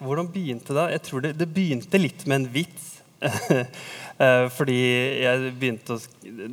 Hvordan 0.00 0.28
begynte 0.32 0.76
det? 0.76 0.88
Jeg 0.94 1.04
tror 1.08 1.24
det, 1.24 1.36
det 1.40 1.52
begynte 1.52 2.00
litt 2.00 2.24
med 2.24 2.40
en 2.40 2.50
vits. 2.56 2.88
eh, 4.20 4.46
fordi 4.54 4.78
jeg 5.24 5.54
begynte 5.58 5.96
å 5.96 6.00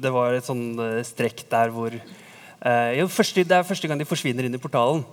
Det 0.01 0.11
var 0.13 0.35
et 0.35 0.47
sånn 0.47 0.79
eh, 0.81 1.03
strekk 1.07 1.43
der 1.51 1.73
hvor 1.75 1.93
eh, 1.93 2.91
jo, 2.99 3.07
første, 3.11 3.43
Det 3.43 3.57
er 3.57 3.67
første 3.67 3.89
gang 3.89 3.99
de 3.99 4.07
forsvinner 4.07 4.47
inn 4.47 4.57
i 4.57 4.61
portalen. 4.61 5.03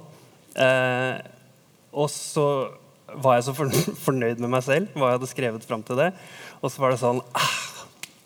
Og 1.94 2.08
så 2.11 2.46
var 3.14 3.38
jeg 3.38 3.46
så 3.46 3.54
fornøyd 4.06 4.40
med 4.42 4.50
meg 4.56 4.64
selv, 4.66 4.94
hva 4.94 5.12
jeg 5.12 5.18
hadde 5.18 5.30
skrevet 5.30 5.66
fram 5.66 5.82
til 5.87 5.99
det. 6.00 6.11
Og 6.62 6.73
så 6.73 6.82
var 6.82 6.94
det 6.94 7.02
sånn 7.02 7.20
ah, 7.34 7.52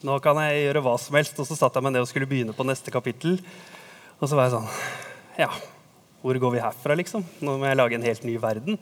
Nå 0.06 0.14
kan 0.22 0.38
jeg 0.44 0.60
gjøre 0.68 0.84
hva 0.84 0.94
som 1.02 1.16
helst. 1.18 1.40
Og 1.42 1.48
så 1.48 1.56
satte 1.58 1.80
jeg 1.80 1.88
meg 1.88 1.96
ned 1.96 2.04
og 2.04 2.10
skulle 2.10 2.28
begynne 2.30 2.54
på 2.54 2.66
neste 2.66 2.92
kapittel. 2.94 3.40
Og 4.20 4.28
så 4.30 4.38
var 4.38 4.46
jeg 4.46 4.56
sånn 4.58 4.70
Ja, 5.40 5.50
hvor 6.22 6.38
går 6.38 6.54
vi 6.54 6.62
herfra, 6.62 6.96
liksom? 6.98 7.26
Nå 7.42 7.58
må 7.58 7.68
jeg 7.68 7.78
lage 7.78 7.98
en 7.98 8.06
helt 8.06 8.24
ny 8.26 8.36
verden. 8.42 8.78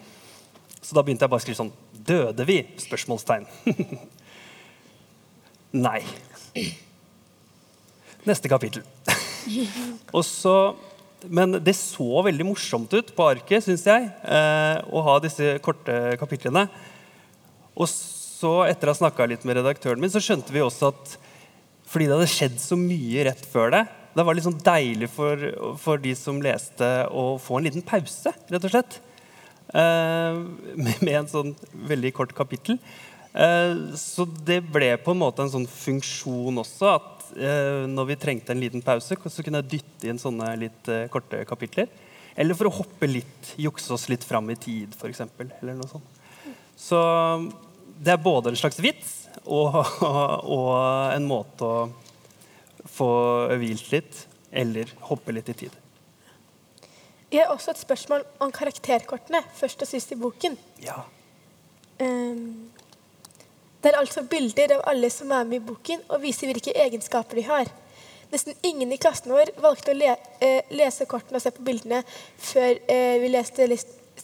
Så 0.80 0.94
da 0.96 1.02
begynte 1.02 1.26
jeg 1.26 1.32
bare 1.32 1.42
å 1.42 1.44
skrive 1.44 1.58
sånn 1.58 1.74
Døde 2.06 2.46
vi? 2.48 2.60
Spørsmålstegn. 2.84 3.48
Nei. 5.76 6.00
Neste 8.26 8.50
kapittel. 8.50 8.84
og 10.16 10.24
så, 10.26 10.54
men 11.28 11.58
det 11.62 11.76
så 11.78 12.22
veldig 12.26 12.48
morsomt 12.48 12.92
ut 12.96 13.12
på 13.16 13.28
arket, 13.28 13.64
syns 13.66 13.84
jeg, 13.86 14.08
eh, 14.24 14.78
å 14.88 15.04
ha 15.06 15.18
disse 15.22 15.56
korte 15.64 16.16
kapitlene. 16.20 16.66
Og 17.76 17.88
så, 17.90 18.54
etter 18.70 18.88
å 18.88 18.94
ha 18.94 19.00
snakka 19.02 19.28
litt 19.28 19.44
med 19.46 19.60
redaktøren 19.60 20.00
min, 20.02 20.12
så 20.12 20.22
skjønte 20.22 20.54
vi 20.54 20.64
også 20.64 20.92
at 20.94 21.16
fordi 21.86 22.08
det 22.08 22.16
hadde 22.16 22.32
skjedd 22.32 22.56
så 22.58 22.76
mye 22.78 23.28
rett 23.28 23.44
før 23.46 23.70
det, 23.70 23.84
det 24.16 24.24
var 24.24 24.34
litt 24.34 24.46
sånn 24.46 24.62
deilig 24.64 25.10
for, 25.12 25.42
for 25.78 26.00
de 26.02 26.14
som 26.18 26.40
leste, 26.42 26.86
å 27.12 27.36
få 27.42 27.58
en 27.58 27.68
liten 27.68 27.84
pause, 27.86 28.32
rett 28.32 28.64
og 28.64 28.72
slett. 28.72 28.96
Eh, 29.76 30.38
med, 30.82 30.96
med 31.04 31.18
en 31.20 31.28
sånn 31.30 31.52
veldig 31.90 32.14
kort 32.16 32.32
kapittel. 32.36 32.80
Eh, 33.36 33.76
så 34.00 34.24
det 34.48 34.62
ble 34.72 34.94
på 35.02 35.12
en 35.12 35.20
måte 35.20 35.44
en 35.44 35.52
sånn 35.52 35.68
funksjon 35.68 36.62
også. 36.62 36.94
At 36.96 37.28
eh, 37.36 37.84
når 37.90 38.10
vi 38.12 38.18
trengte 38.22 38.54
en 38.54 38.62
liten 38.62 38.84
pause, 38.84 39.18
så 39.18 39.44
kunne 39.44 39.60
jeg 39.62 39.76
dytte 39.76 40.10
inn 40.10 40.20
sånne 40.20 40.54
litt 40.60 40.90
eh, 40.92 41.06
korte 41.12 41.42
kapitler. 41.48 41.90
Eller 42.36 42.56
for 42.56 42.68
å 42.68 42.76
hoppe 42.78 43.08
litt, 43.08 43.54
jukse 43.60 43.92
oss 43.96 44.08
litt 44.12 44.24
fram 44.24 44.48
i 44.52 44.58
tid, 44.60 44.96
f.eks. 44.96 45.24
Eller 45.60 45.76
noe 45.76 45.88
sånt. 45.88 46.22
Så 46.76 46.98
det 47.96 48.12
er 48.12 48.20
både 48.20 48.52
en 48.52 48.58
slags 48.60 48.78
vits 48.84 49.14
og, 49.44 49.78
og 50.56 50.74
en 51.14 51.28
måte 51.28 51.64
å 51.64 51.86
få 52.86 53.08
hvilt 53.56 53.88
litt 53.92 54.22
eller 54.56 54.92
hoppe 55.08 55.32
litt 55.34 55.48
i 55.52 55.56
tid. 55.64 55.82
Jeg 57.32 57.42
har 57.42 57.52
også 57.52 57.72
et 57.72 57.80
spørsmål 57.82 58.22
om 58.44 58.52
karakterkortene 58.54 59.40
først 59.56 59.82
og 59.82 59.90
sist 59.90 60.12
i 60.14 60.18
boken. 60.20 60.54
Ja. 60.84 61.00
Ehm, 61.98 62.68
det 63.86 63.92
er 63.92 64.00
altså 64.00 64.24
bilder 64.26 64.72
av 64.74 64.80
alle 64.90 65.08
som 65.14 65.30
er 65.30 65.44
med 65.46 65.60
i 65.60 65.66
boken, 65.68 66.00
og 66.10 66.22
viser 66.24 66.50
hvilke 66.50 66.72
egenskaper 66.74 67.38
de 67.38 67.44
har. 67.46 67.68
Nesten 68.32 68.56
ingen 68.66 68.90
i 68.90 68.98
klassen 68.98 69.30
vår 69.30 69.52
valgte 69.62 69.92
å 69.92 69.94
le 69.94 70.08
eh, 70.42 70.66
lese 70.74 71.06
kortene 71.06 71.38
og 71.38 71.44
se 71.44 71.52
på 71.54 71.62
bildene 71.62 72.00
før 72.42 72.80
eh, 72.90 73.20
vi 73.22 73.30
leste 73.30 73.68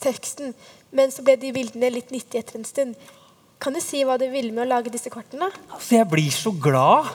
teksten, 0.03 0.51
men 0.91 1.13
så 1.15 1.23
ble 1.23 1.37
de 1.39 1.53
bildene 1.55 1.93
litt 1.95 2.11
nyttige 2.11 2.43
etter 2.43 2.59
en 2.59 2.67
stund. 2.67 2.97
Kan 3.63 3.77
du 3.77 3.79
si 3.79 4.01
hva 4.03 4.17
du 4.19 4.25
ville 4.27 4.51
med 4.51 4.65
å 4.65 4.71
lage 4.73 4.91
disse 4.91 5.07
kortene? 5.13 5.47
Altså, 5.69 5.95
jeg 5.95 6.09
blir 6.11 6.33
så 6.35 6.51
glad. 6.51 7.13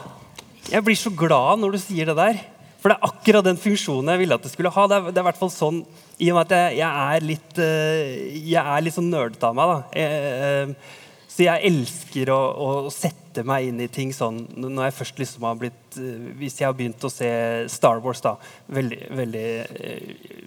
Jeg 0.71 0.81
blir 0.87 0.97
så 0.97 1.13
glad 1.13 1.61
når 1.61 1.77
du 1.77 1.83
sier 1.83 2.09
det 2.09 2.17
der. 2.17 2.39
For 2.79 2.89
det 2.89 2.95
er 2.97 3.09
akkurat 3.11 3.45
den 3.45 3.59
funksjonen 3.61 4.09
jeg 4.15 4.23
ville 4.23 4.39
at 4.39 4.47
det 4.47 4.53
skulle 4.55 4.71
ha. 4.73 4.87
Det 4.89 4.97
er, 4.97 5.11
det 5.13 5.21
er 5.21 5.27
hvert 5.27 5.41
fall 5.43 5.53
sånn, 5.53 5.83
I 6.17 6.31
og 6.31 6.39
med 6.39 6.49
at 6.49 6.55
jeg, 6.57 6.79
jeg 6.79 7.13
er 7.13 7.27
litt 7.27 7.61
uh, 7.61 8.09
Jeg 8.49 8.63
er 8.63 8.85
litt 8.87 8.97
sånn 8.97 9.11
nerdete 9.13 9.51
av 9.51 9.59
meg. 9.59 9.75
da. 9.75 9.77
Jeg, 9.99 10.33
eh, 10.39 10.97
så 11.39 11.45
jeg 11.45 11.69
elsker 11.69 12.29
å, 12.35 12.37
å 12.59 12.89
sette 12.91 13.45
meg 13.47 13.69
inn 13.69 13.77
i 13.79 13.85
ting 13.87 14.09
sånn 14.11 14.41
når 14.59 14.89
jeg 14.89 14.95
først 14.97 15.21
liksom 15.21 15.45
har 15.47 15.55
blitt 15.61 15.95
eh, 15.95 16.25
Hvis 16.35 16.57
jeg 16.59 16.67
har 16.67 16.75
begynt 16.75 17.05
å 17.07 17.11
se 17.13 17.29
Star 17.71 18.01
Wars, 18.03 18.19
da 18.19 18.33
Veldig, 18.67 18.97
veldig, 19.15 19.45
eh, 19.79 20.43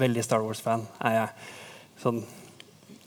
veldig 0.00 0.26
Star 0.26 0.42
Wars-fan 0.42 0.82
er 1.06 1.16
jeg. 1.20 1.46
Sånn 2.02 2.20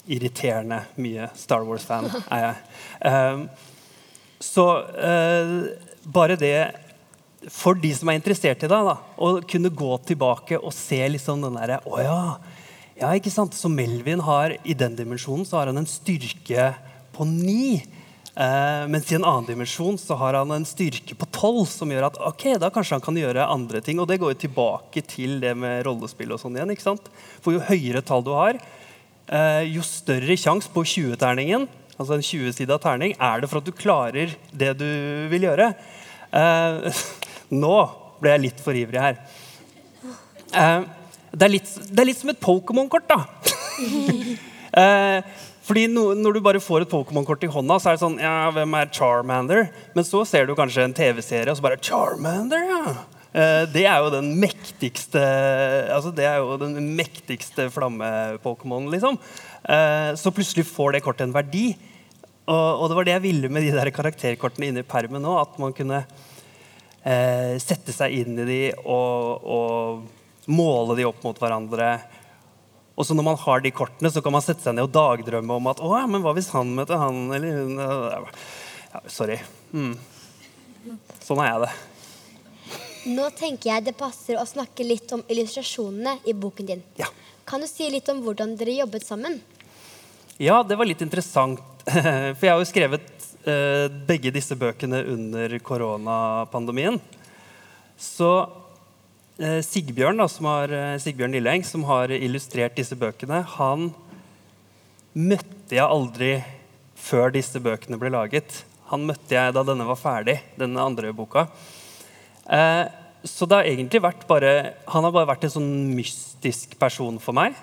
irriterende 0.08 0.80
mye 0.96 1.28
Star 1.36 1.68
Wars-fan 1.68 2.08
er 2.38 2.46
jeg. 2.46 2.64
Um, 3.04 3.44
så 4.40 4.70
eh, 4.96 5.56
bare 6.08 6.40
det 6.40 6.56
for 7.52 7.76
de 7.76 7.92
som 8.00 8.08
er 8.08 8.22
interessert 8.22 8.64
i 8.64 8.72
da, 8.72 8.96
å 9.20 9.42
kunne 9.44 9.76
gå 9.76 9.92
tilbake 10.08 10.56
og 10.56 10.72
se 10.72 11.04
liksom 11.12 11.44
den 11.44 11.60
derre 11.60 11.84
Å 11.84 12.00
ja. 12.00 12.20
ja, 12.96 13.12
ikke 13.12 13.34
sant? 13.34 13.60
Så 13.60 13.68
Melvin 13.68 14.24
har 14.24 14.56
i 14.64 14.72
den 14.72 14.96
dimensjonen 14.96 15.44
så 15.44 15.60
har 15.60 15.74
han 15.74 15.84
en 15.84 15.98
styrke 16.00 16.78
på 17.20 17.28
ni. 17.28 17.82
Eh, 18.40 18.84
mens 18.88 19.10
i 19.12 19.16
en 19.18 19.26
annen 19.28 19.48
dimensjon 19.50 19.98
så 20.00 20.16
har 20.16 20.38
han 20.38 20.52
en 20.56 20.68
styrke 20.68 21.16
på 21.20 21.28
tolv, 21.36 21.66
som 21.68 21.90
gjør 21.92 22.06
at 22.08 22.20
ok, 22.30 22.46
da 22.62 22.70
kanskje 22.72 22.96
han 22.96 23.04
kan 23.04 23.18
gjøre 23.20 23.48
andre 23.52 23.82
ting. 23.84 24.00
Og 24.00 24.08
det 24.08 24.20
går 24.22 24.32
jo 24.32 24.44
tilbake 24.46 25.04
til 25.04 25.42
det 25.44 25.52
med 25.60 25.84
rollespill 25.88 26.32
og 26.36 26.40
sånn 26.40 26.56
igjen. 26.56 26.72
ikke 26.72 26.88
sant? 26.88 27.10
For 27.44 27.58
jo 27.58 27.66
høyere 27.68 28.04
tall 28.06 28.24
du 28.24 28.32
har, 28.38 28.62
eh, 29.28 29.64
jo 29.68 29.84
større 29.84 30.38
sjanse 30.40 30.72
på 30.72 30.86
20-terningen, 30.88 31.68
altså 31.98 32.16
en 32.16 32.24
20-sida 32.24 32.80
terning, 32.80 33.16
er 33.20 33.42
det 33.42 33.50
for 33.52 33.60
at 33.60 33.68
du 33.68 33.76
klarer 33.76 34.32
det 34.56 34.72
du 34.80 34.88
vil 35.34 35.50
gjøre. 35.50 35.74
Eh, 36.32 37.04
nå 37.64 37.76
ble 38.24 38.38
jeg 38.38 38.46
litt 38.46 38.64
for 38.64 38.78
ivrig 38.78 39.04
her. 39.04 39.20
Det, 40.50 41.44
er 41.46 41.52
litt, 41.52 41.68
det 41.92 42.02
er 42.02 42.08
litt 42.08 42.24
som 42.24 42.32
et 42.32 42.40
Pokémon-kort, 42.42 43.12
da. 43.12 43.20
Fordi 45.70 45.86
no, 45.92 46.10
Når 46.18 46.36
du 46.36 46.42
bare 46.42 46.64
får 46.64 46.84
et 46.84 46.92
Pokémon-kort 46.92 47.46
i 47.46 47.52
hånda, 47.54 47.78
så 47.78 47.92
er 47.92 47.98
det 47.98 48.04
sånn 48.04 48.18
Ja, 48.22 48.50
hvem 48.56 48.74
er 48.80 48.90
Charmander? 48.96 49.68
Men 49.94 50.08
så 50.08 50.24
ser 50.26 50.50
du 50.50 50.56
kanskje 50.58 50.88
en 50.88 50.98
TV-serie, 50.98 51.52
og 51.52 51.60
så 51.60 51.66
bare 51.68 51.82
Charmander, 51.86 52.66
ja. 52.72 52.96
Eh, 53.30 53.64
det 53.70 53.84
er 53.86 54.02
jo 54.02 54.10
den 54.10 54.32
mektigste 54.42 55.22
Altså 55.94 56.10
det 56.18 56.26
er 56.26 56.40
jo 56.42 56.56
den 56.58 56.80
mektigste 56.98 57.68
flamme-pokémonen, 57.74 58.90
liksom. 58.96 59.20
Eh, 59.70 60.16
så 60.18 60.34
plutselig 60.34 60.66
får 60.72 60.98
det 60.98 61.06
kortet 61.06 61.28
en 61.28 61.36
verdi. 61.36 61.68
Og, 62.50 62.88
det 62.90 62.96
var 62.98 63.06
det 63.06 63.14
jeg 63.14 63.26
ville 63.28 63.50
med 63.54 63.62
de 63.62 63.76
der 63.76 63.92
karakterkortene 63.94 64.72
inne 64.72 64.82
i 64.82 64.88
permen 64.88 65.28
òg. 65.30 65.44
At 65.44 65.60
man 65.62 65.76
kunne 65.78 66.00
eh, 67.06 67.60
sette 67.62 67.94
seg 67.94 68.16
inn 68.24 68.42
i 68.42 68.48
de 68.48 68.62
og, 68.82 69.46
og 69.46 70.50
måle 70.50 70.98
de 70.98 71.06
opp 71.06 71.22
mot 71.28 71.38
hverandre. 71.38 72.00
Og 73.00 73.08
så 73.08 73.16
når 73.16 73.26
man 73.30 73.38
har 73.40 73.62
de 73.64 73.72
kortene, 73.72 74.12
så 74.12 74.20
kan 74.24 74.34
man 74.36 74.44
sette 74.44 74.66
seg 74.66 74.76
ned 74.76 74.90
og 74.90 74.92
dagdrømme 74.92 75.56
om 75.56 75.70
at 75.72 75.80
å, 75.80 75.94
ja, 75.96 76.08
men 76.10 76.24
hva 76.24 76.34
hvis 76.36 76.52
han 76.52 76.74
møter 76.76 77.00
han 77.00 77.30
eller 77.32 77.62
hun 77.62 77.80
ja, 77.80 79.02
Sorry. 79.08 79.38
Mm. 79.72 79.94
Sånn 81.24 81.40
er 81.40 81.54
jeg 81.54 81.62
det. 81.64 81.72
Nå 83.16 83.30
tenker 83.38 83.72
jeg 83.72 83.86
det 83.88 83.96
passer 83.96 84.36
å 84.36 84.44
snakke 84.48 84.84
litt 84.84 85.12
om 85.16 85.24
illustrasjonene 85.32 86.18
i 86.28 86.36
boken 86.36 86.68
din. 86.74 86.84
Ja. 87.00 87.08
Kan 87.48 87.64
du 87.64 87.70
si 87.70 87.88
litt 87.90 88.10
om 88.12 88.20
hvordan 88.26 88.58
dere 88.60 88.76
jobbet 88.82 89.08
sammen? 89.08 89.40
Ja, 90.36 90.60
det 90.68 90.76
var 90.80 90.90
litt 90.90 91.02
interessant. 91.06 91.64
For 91.88 92.44
jeg 92.44 92.52
har 92.52 92.60
jo 92.60 92.68
skrevet 92.68 93.08
eh, 93.48 93.88
begge 94.10 94.34
disse 94.36 94.60
bøkene 94.60 95.06
under 95.16 95.56
koronapandemien. 95.64 97.00
Så 98.00 98.30
Sigbjørn, 99.40 100.20
da, 100.20 100.28
har, 100.28 100.72
eh, 100.74 100.98
Sigbjørn 101.00 101.32
Lilleheng, 101.32 101.64
som 101.64 101.86
har 101.88 102.12
illustrert 102.12 102.76
disse 102.76 102.96
bøkene, 103.00 103.46
han 103.56 103.94
møtte 105.16 105.78
jeg 105.78 105.86
aldri 105.86 106.44
før 107.00 107.32
disse 107.32 107.56
bøkene 107.64 107.98
ble 107.98 108.12
laget. 108.12 108.64
Han 108.92 109.06
møtte 109.08 109.38
jeg 109.38 109.54
da 109.56 109.64
denne 109.64 109.88
var 109.88 109.96
ferdig, 109.96 110.42
denne 110.60 110.84
andre 110.84 111.14
boka. 111.16 111.48
Eh, 112.52 112.86
så 113.24 113.48
det 113.48 113.56
har 113.56 113.68
egentlig 113.68 114.02
vært 114.02 114.28
bare 114.28 114.74
Han 114.88 115.04
har 115.04 115.12
bare 115.12 115.28
vært 115.28 115.44
en 115.44 115.52
sånn 115.56 115.96
mystisk 115.96 116.78
person 116.80 117.20
for 117.20 117.32
meg. 117.32 117.56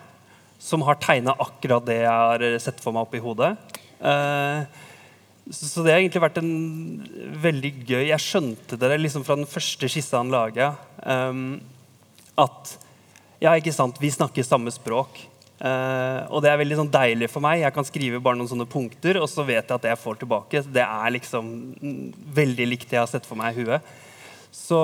Som 0.58 0.80
har 0.82 0.96
tegna 0.96 1.36
akkurat 1.36 1.84
det 1.84 2.00
jeg 2.00 2.08
har 2.08 2.58
sett 2.58 2.80
for 2.80 2.92
meg 2.92 3.04
oppi 3.04 3.20
hodet. 3.20 3.52
Eh, 4.00 4.64
så 5.54 5.84
det 5.84 5.92
har 5.94 6.00
egentlig 6.00 6.24
vært 6.24 6.40
en 6.40 6.54
veldig 7.38 7.70
gøy 7.86 8.08
Jeg 8.08 8.22
skjønte 8.22 8.78
det 8.80 8.88
liksom 8.98 9.22
fra 9.26 9.36
den 9.38 9.46
første 9.46 9.88
skissa 9.90 10.18
han 10.18 10.32
laga. 10.34 10.72
Um, 11.06 11.60
at 12.34 12.72
ja, 13.38 13.52
ikke 13.54 13.74
sant, 13.74 14.00
vi 14.02 14.10
snakker 14.10 14.46
samme 14.46 14.72
språk. 14.74 15.20
Uh, 15.56 16.26
og 16.34 16.42
det 16.44 16.50
er 16.50 16.58
veldig 16.60 16.80
sånn 16.80 16.90
deilig 16.92 17.30
for 17.32 17.44
meg. 17.44 17.60
Jeg 17.62 17.74
kan 17.76 17.86
skrive 17.86 18.20
bare 18.22 18.38
noen 18.40 18.50
sånne 18.50 18.66
punkter, 18.68 19.20
og 19.22 19.28
så 19.30 19.44
vet 19.46 19.62
jeg 19.62 19.76
at 19.76 19.84
det 19.86 19.92
jeg 19.94 20.02
får 20.02 20.18
tilbake, 20.24 20.64
det 20.74 20.82
er 20.84 21.14
liksom 21.14 21.44
veldig 22.36 22.66
likt 22.72 22.90
det 22.90 22.98
jeg 22.98 23.04
har 23.04 23.12
sett 23.12 23.28
for 23.28 23.38
meg 23.38 23.54
i 23.54 23.62
huet. 23.62 23.94
Så 24.56 24.80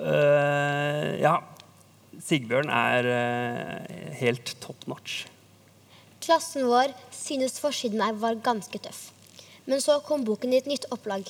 uh, 0.00 1.08
ja. 1.22 1.38
Sigbjørn 2.20 2.68
er 2.68 3.06
uh, 3.08 3.78
helt 4.18 4.52
top 4.60 4.82
notch. 4.90 5.22
Klassen 6.20 6.66
vår 6.68 6.92
synes 7.14 7.56
forsiden 7.62 8.02
her 8.04 8.18
var 8.20 8.36
ganske 8.44 8.78
tøff. 8.82 9.08
Men 9.68 9.82
så 9.82 9.98
kom 10.04 10.24
boken 10.24 10.52
i 10.54 10.60
et 10.60 10.68
nytt 10.70 10.86
opplag. 10.94 11.28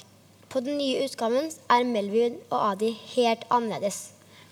På 0.51 0.63
den 0.65 0.81
nye 0.81 1.05
utgaven 1.07 1.51
er 1.71 1.87
Melvin 1.87 2.39
og 2.51 2.59
Adi 2.73 2.91
helt 3.15 3.47
annerledes. 3.55 4.11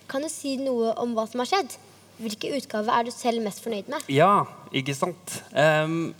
Kan 0.09 0.25
du 0.25 0.31
si 0.33 0.57
noe 0.61 0.95
om 1.03 1.15
hva 1.17 1.27
som 1.29 1.43
har 1.43 1.51
skjedd? 1.51 1.75
Hvilken 2.19 2.57
utgave 2.59 2.95
er 2.95 3.07
du 3.07 3.13
selv 3.15 3.43
mest 3.45 3.63
fornøyd 3.63 3.91
med? 3.91 4.07
Ja, 4.11 4.47
ikke 4.75 4.95
sant? 4.97 5.41
Um, 5.53 6.15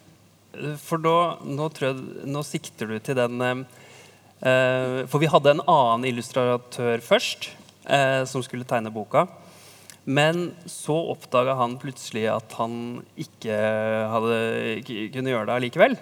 for 0.83 1.03
da 1.03 1.39
nå, 1.47 1.69
jeg, 1.79 1.99
nå 2.27 2.43
sikter 2.47 2.91
du 2.91 2.99
til 3.03 3.19
den 3.19 3.43
um, 3.43 3.65
uh, 4.43 5.05
For 5.11 5.23
vi 5.23 5.31
hadde 5.31 5.57
en 5.57 5.65
annen 5.65 6.07
illustratør 6.11 7.03
først 7.05 7.51
uh, 7.87 8.23
som 8.31 8.43
skulle 8.47 8.67
tegne 8.69 8.95
boka. 8.95 9.27
Men 10.09 10.53
så 10.71 10.97
oppdaga 11.13 11.59
han 11.59 11.77
plutselig 11.81 12.25
at 12.33 12.55
han 12.57 13.03
ikke 13.21 13.57
hadde, 14.09 14.39
kunne 15.13 15.35
gjøre 15.35 15.51
det 15.51 15.59
allikevel. 15.59 15.99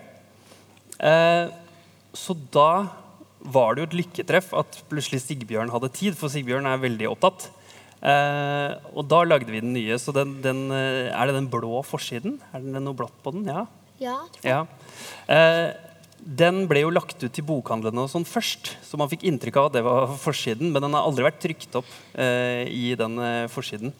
Eh, 1.00 1.52
så 2.16 2.36
da 2.52 2.88
var 3.46 3.74
det 3.74 3.82
jo 3.82 3.88
et 3.90 3.98
lykketreff 4.00 4.52
at 4.56 4.80
plutselig 4.90 5.22
Sigbjørn 5.22 5.70
hadde 5.74 5.92
tid, 5.94 6.16
for 6.18 6.32
Sigbjørn 6.32 6.68
er 6.68 6.82
veldig 6.82 7.10
opptatt. 7.12 7.48
Eh, 8.06 8.72
og 8.94 9.06
da 9.10 9.22
lagde 9.26 9.50
vi 9.52 9.62
den 9.62 9.74
nye. 9.76 9.98
Så 10.00 10.14
den, 10.16 10.38
den, 10.44 10.68
eh, 10.74 11.12
er 11.12 11.28
det 11.28 11.38
den 11.38 11.50
blå 11.52 11.82
forsiden? 11.86 12.40
Er 12.52 12.64
det 12.64 12.82
noe 12.82 12.96
blått 12.96 13.16
på 13.24 13.34
den? 13.36 13.48
Ja. 13.50 13.66
Ja, 13.96 14.18
ja. 14.44 14.64
Den 16.20 16.66
ble 16.68 16.82
jo 16.82 16.90
lagt 16.92 17.22
ut 17.22 17.32
til 17.32 17.46
bokhandlene 17.48 18.02
og 18.02 18.10
sånn 18.12 18.26
først, 18.28 18.74
så 18.84 18.98
man 19.00 19.08
fikk 19.08 19.22
inntrykk 19.24 19.56
av 19.60 19.68
at 19.68 19.76
det 19.78 19.82
var 19.86 20.10
forsiden. 20.20 20.68
Men 20.68 20.84
den 20.84 20.96
har 20.96 21.06
aldri 21.06 21.24
vært 21.24 21.40
trykt 21.40 21.78
opp 21.80 21.88
i 22.12 22.90
den 22.98 23.16
forsiden. 23.52 23.94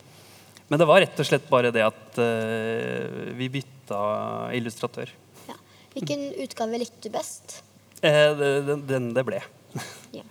Men 0.68 0.82
det 0.82 0.88
var 0.90 1.00
rett 1.00 1.22
og 1.22 1.28
slett 1.28 1.48
bare 1.48 1.70
det 1.72 1.86
at 1.86 2.20
vi 3.38 3.48
bytta 3.56 4.02
illustratør. 4.58 5.14
Hvilken 5.96 6.28
utgave 6.44 6.78
likte 6.82 7.08
du 7.08 7.14
best? 7.14 7.62
Eh, 8.04 8.36
den, 8.36 8.86
den 8.86 9.12
det 9.16 9.22
ble. 9.24 9.40
Ja. 10.12 10.24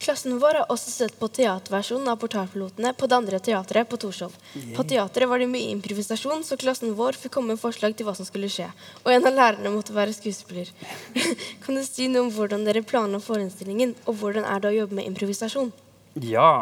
Klassen 0.00 0.38
vår 0.38 0.60
har 0.60 0.70
også 0.70 0.92
sett 0.92 1.16
på 1.18 1.26
teaterversjonen 1.34 2.08
av 2.08 2.20
Portalpilotene 2.22 2.92
på 2.96 3.08
det 3.10 3.16
andre 3.16 3.40
teatret 3.42 3.88
på 3.90 3.98
Torshov. 4.00 4.32
På 4.76 4.84
teatret 4.86 5.28
var 5.28 5.42
det 5.42 5.48
mye 5.50 5.72
improvisasjon, 5.74 6.44
så 6.46 6.56
klassen 6.60 6.94
vår 6.96 7.18
fikk 7.18 7.34
komme 7.34 7.52
med 7.52 7.60
forslag 7.60 7.96
til 7.98 8.06
hva 8.06 8.14
som 8.16 8.28
skulle 8.28 8.48
skje. 8.52 8.68
Og 9.02 9.10
en 9.12 9.26
av 9.26 9.34
lærerne 9.34 9.72
måtte 9.74 9.96
være 9.96 10.14
skuespiller. 10.14 10.70
kan 11.64 11.76
du 11.76 11.82
si 11.84 12.06
noe 12.12 12.22
om 12.28 12.30
hvordan 12.32 12.64
dere 12.68 12.84
planla 12.86 13.18
forestillingen, 13.24 13.96
og 14.06 14.20
hvordan 14.22 14.46
er 14.46 14.62
det 14.62 14.70
å 14.70 14.76
jobbe 14.76 15.00
med 15.00 15.10
improvisasjon? 15.10 15.74
Ja. 16.22 16.52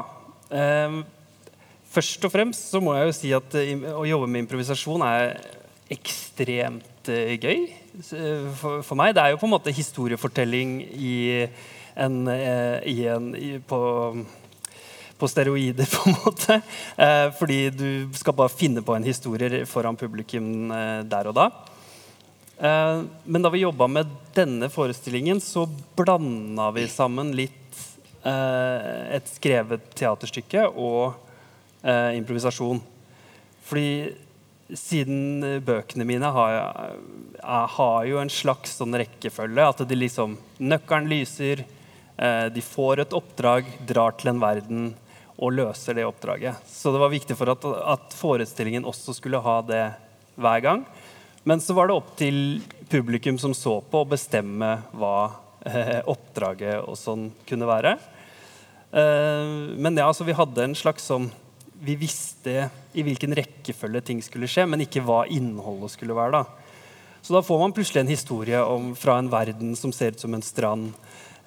Eh, 0.49 0.99
først 1.95 2.25
og 2.25 2.35
fremst 2.35 2.73
så 2.73 2.83
må 2.83 2.97
jeg 2.97 3.11
jo 3.11 3.19
si 3.21 3.37
at 3.39 3.61
å 3.93 4.09
jobbe 4.09 4.31
med 4.31 4.47
improvisasjon 4.47 5.07
er 5.11 5.37
ekstremt 5.93 6.94
eh, 7.13 7.35
gøy 7.41 7.67
eh, 7.67 8.47
for, 8.59 8.83
for 8.87 8.99
meg. 8.99 9.15
Det 9.17 9.23
er 9.23 9.35
jo 9.35 9.41
på 9.41 9.49
en 9.49 9.55
måte 9.55 9.75
historiefortelling 9.75 10.79
i 10.95 11.17
en, 12.01 12.17
eh, 12.31 12.79
i 12.91 13.05
en 13.11 13.31
i, 13.39 13.51
på, 13.59 13.81
på 15.19 15.31
steroider, 15.31 15.89
på 15.95 16.09
en 16.11 16.17
måte. 16.25 16.59
Fordi 17.39 17.61
du 17.75 17.89
skal 18.19 18.37
bare 18.39 18.53
finne 18.53 18.85
på 18.85 18.97
en 18.97 19.07
historie 19.07 19.65
foran 19.71 19.99
publikum 20.01 20.73
der 21.11 21.31
og 21.31 21.37
da. 21.39 21.49
Men 23.25 23.43
da 23.43 23.51
vi 23.51 23.65
jobba 23.65 23.89
med 23.91 24.11
denne 24.37 24.71
forestillingen, 24.71 25.41
så 25.43 25.67
blanda 25.99 26.71
vi 26.77 26.87
sammen 26.89 27.33
litt 27.35 27.81
et 28.25 29.27
skrevet 29.29 29.91
teaterstykke 29.99 30.69
og 30.71 31.19
improvisasjon. 31.85 32.79
Fordi 33.65 33.89
siden 34.73 35.45
eh, 35.45 35.61
bøkene 35.65 36.07
mine 36.09 36.31
har, 36.33 36.59
har 37.77 38.05
jo 38.09 38.21
en 38.21 38.33
slags 38.33 38.79
sånn 38.81 38.97
rekkefølge. 38.97 39.69
At 39.69 39.85
de 39.89 39.99
liksom 39.99 40.39
Nøkkelen 40.65 41.11
lyser, 41.11 41.65
eh, 42.17 42.47
de 42.55 42.65
får 42.65 43.05
et 43.05 43.17
oppdrag, 43.17 43.69
drar 43.87 44.17
til 44.19 44.33
en 44.33 44.43
verden 44.43 44.93
og 45.35 45.57
løser 45.57 45.99
det 45.99 46.07
oppdraget. 46.07 46.63
Så 46.71 46.93
det 46.95 47.03
var 47.03 47.13
viktig 47.13 47.37
for 47.37 47.51
at, 47.53 47.65
at 47.97 48.15
forestillingen 48.17 48.87
også 48.87 49.17
skulle 49.17 49.43
ha 49.43 49.59
det 49.67 49.85
hver 50.41 50.63
gang. 50.65 50.85
Men 51.45 51.61
så 51.61 51.75
var 51.77 51.89
det 51.89 51.99
opp 51.99 52.15
til 52.17 52.63
publikum 52.89 53.39
som 53.41 53.53
så 53.57 53.81
på, 53.85 54.01
å 54.01 54.09
bestemme 54.09 54.79
hva 54.97 55.17
eh, 55.67 56.01
oppdraget 56.09 56.87
og 56.87 56.97
sånn 56.99 57.29
kunne 57.49 57.69
være. 57.69 57.97
Eh, 58.95 59.51
men 59.77 59.99
ja, 59.99 60.09
altså 60.09 60.25
vi 60.25 60.37
hadde 60.39 60.65
en 60.65 60.79
slags 60.79 61.11
sånn 61.11 61.29
Vi 61.85 61.97
visste 62.01 62.69
i 62.97 63.03
hvilken 63.05 63.35
rekkefølge 63.37 64.01
ting 64.09 64.23
skulle 64.25 64.49
skje, 64.49 64.65
men 64.65 64.85
ikke 64.87 65.03
hva 65.05 65.25
innholdet 65.29 65.93
skulle 65.93 66.17
være. 66.17 66.41
da. 66.41 66.65
Så 67.25 67.33
da 67.33 67.43
får 67.45 67.59
man 67.61 67.73
plutselig 67.73 68.01
en 68.01 68.13
historie 68.13 68.61
om, 68.61 68.95
fra 68.97 69.19
en 69.19 69.31
verden 69.33 69.75
som 69.77 69.93
ser 69.93 70.13
ut 70.13 70.21
som 70.21 70.35
en 70.35 70.45
strand, 70.45 70.93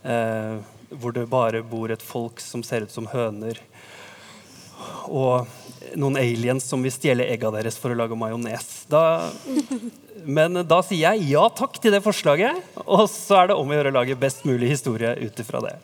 eh, 0.04 0.58
hvor 0.90 1.14
det 1.14 1.28
bare 1.30 1.64
bor 1.66 1.92
et 1.94 2.02
folk 2.02 2.42
som 2.42 2.64
ser 2.66 2.86
ut 2.86 2.94
som 2.94 3.10
høner, 3.12 3.60
og 5.10 5.46
noen 5.98 6.18
aliens 6.22 6.66
som 6.66 6.82
vil 6.86 6.94
stjele 6.94 7.26
egga 7.30 7.50
deres 7.54 7.78
for 7.82 7.94
å 7.94 7.98
lage 7.98 8.18
majones. 8.18 8.86
Men 10.26 10.62
da 10.68 10.82
sier 10.86 11.16
jeg 11.16 11.32
ja 11.32 11.46
takk 11.50 11.78
til 11.82 11.94
det 11.94 12.04
forslaget, 12.06 12.62
og 12.86 13.08
så 13.10 13.42
er 13.42 13.52
det 13.52 13.58
om 13.58 13.70
å 13.70 13.78
gjøre 13.78 13.94
å 13.94 13.98
lage 14.00 14.20
best 14.20 14.46
mulig 14.50 14.74
historie 14.76 15.14
ut 15.18 15.46
ifra 15.46 15.62
det. 15.66 15.78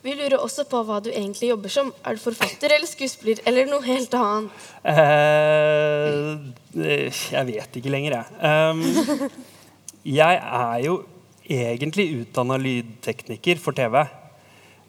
Vi 0.00 0.14
lurer 0.16 0.40
også 0.40 0.64
på 0.68 0.80
hva 0.88 0.96
du 1.04 1.10
egentlig 1.10 1.50
jobber 1.50 1.72
som. 1.72 1.90
Er 2.08 2.16
du 2.16 2.22
forfatter 2.22 2.72
eller 2.72 2.88
skuespiller, 2.88 3.42
eller 3.48 3.68
noe 3.68 3.84
helt 3.84 4.14
annet? 4.16 4.68
Eh, 4.88 6.30
jeg 7.34 7.48
vet 7.50 7.76
ikke 7.76 7.92
lenger, 7.92 8.16
jeg. 8.16 8.26
Um, 8.40 8.80
jeg 10.20 10.38
er 10.40 10.78
jo 10.86 11.02
egentlig 11.50 12.06
utdanna 12.22 12.56
lydtekniker 12.60 13.60
for 13.60 13.76
TV. 13.76 14.00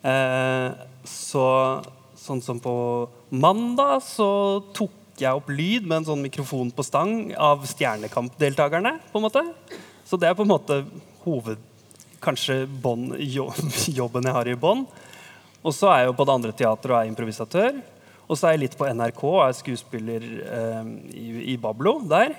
Eh, 0.07 0.69
så 1.03 1.47
sånn 2.21 2.41
som 2.45 2.61
på 2.61 2.75
mandag 3.33 3.99
så 4.05 4.29
tok 4.77 5.19
jeg 5.19 5.37
opp 5.37 5.49
lyd 5.51 5.89
med 5.89 5.99
en 5.99 6.07
sånn 6.13 6.23
mikrofon 6.23 6.71
på 6.73 6.85
stang 6.85 7.33
av 7.35 7.65
Stjernekamp-deltakerne. 7.67 8.95
på 9.11 9.19
en 9.19 9.27
måte. 9.27 9.43
Så 10.07 10.15
det 10.17 10.31
er 10.31 10.39
på 10.39 10.47
en 10.47 10.53
måte 10.55 10.83
hoved... 11.25 11.67
Kanskje 12.21 12.63
bon, 12.67 13.09
jobben 13.99 14.27
jeg 14.29 14.35
har 14.37 14.49
i 14.51 14.57
bånn. 14.59 14.85
Og 15.61 15.73
så 15.77 15.89
er 15.91 16.03
jeg 16.03 16.11
jo 16.11 16.17
på 16.17 16.25
det 16.25 16.35
andre 16.37 16.53
teatret 16.57 16.93
og 16.93 16.99
er 16.99 17.09
improvisatør. 17.09 17.81
Og 18.31 18.37
så 18.39 18.47
er 18.47 18.55
jeg 18.55 18.63
litt 18.63 18.77
på 18.79 18.87
NRK 18.87 19.21
og 19.27 19.41
er 19.43 19.57
skuespiller 19.57 20.23
eh, 20.45 20.91
i, 21.17 21.27
i 21.53 21.57
Bablo 21.61 21.97
der. 22.07 22.33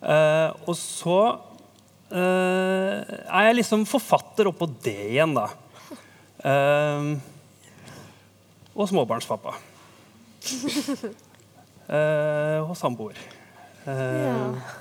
Eh, 0.00 0.48
og 0.64 0.74
så 0.78 1.18
eh, 2.10 3.02
er 3.04 3.48
jeg 3.50 3.58
liksom 3.60 3.84
forfatter 3.88 4.48
oppå 4.50 4.68
det 4.82 4.96
igjen, 5.10 5.36
da. 5.36 5.46
Eh, 6.40 7.12
og 8.76 8.88
småbarnspappa. 8.90 9.54
Eh, 11.86 12.58
og 12.64 12.74
samboer. 12.78 13.20
Eh, 13.86 14.74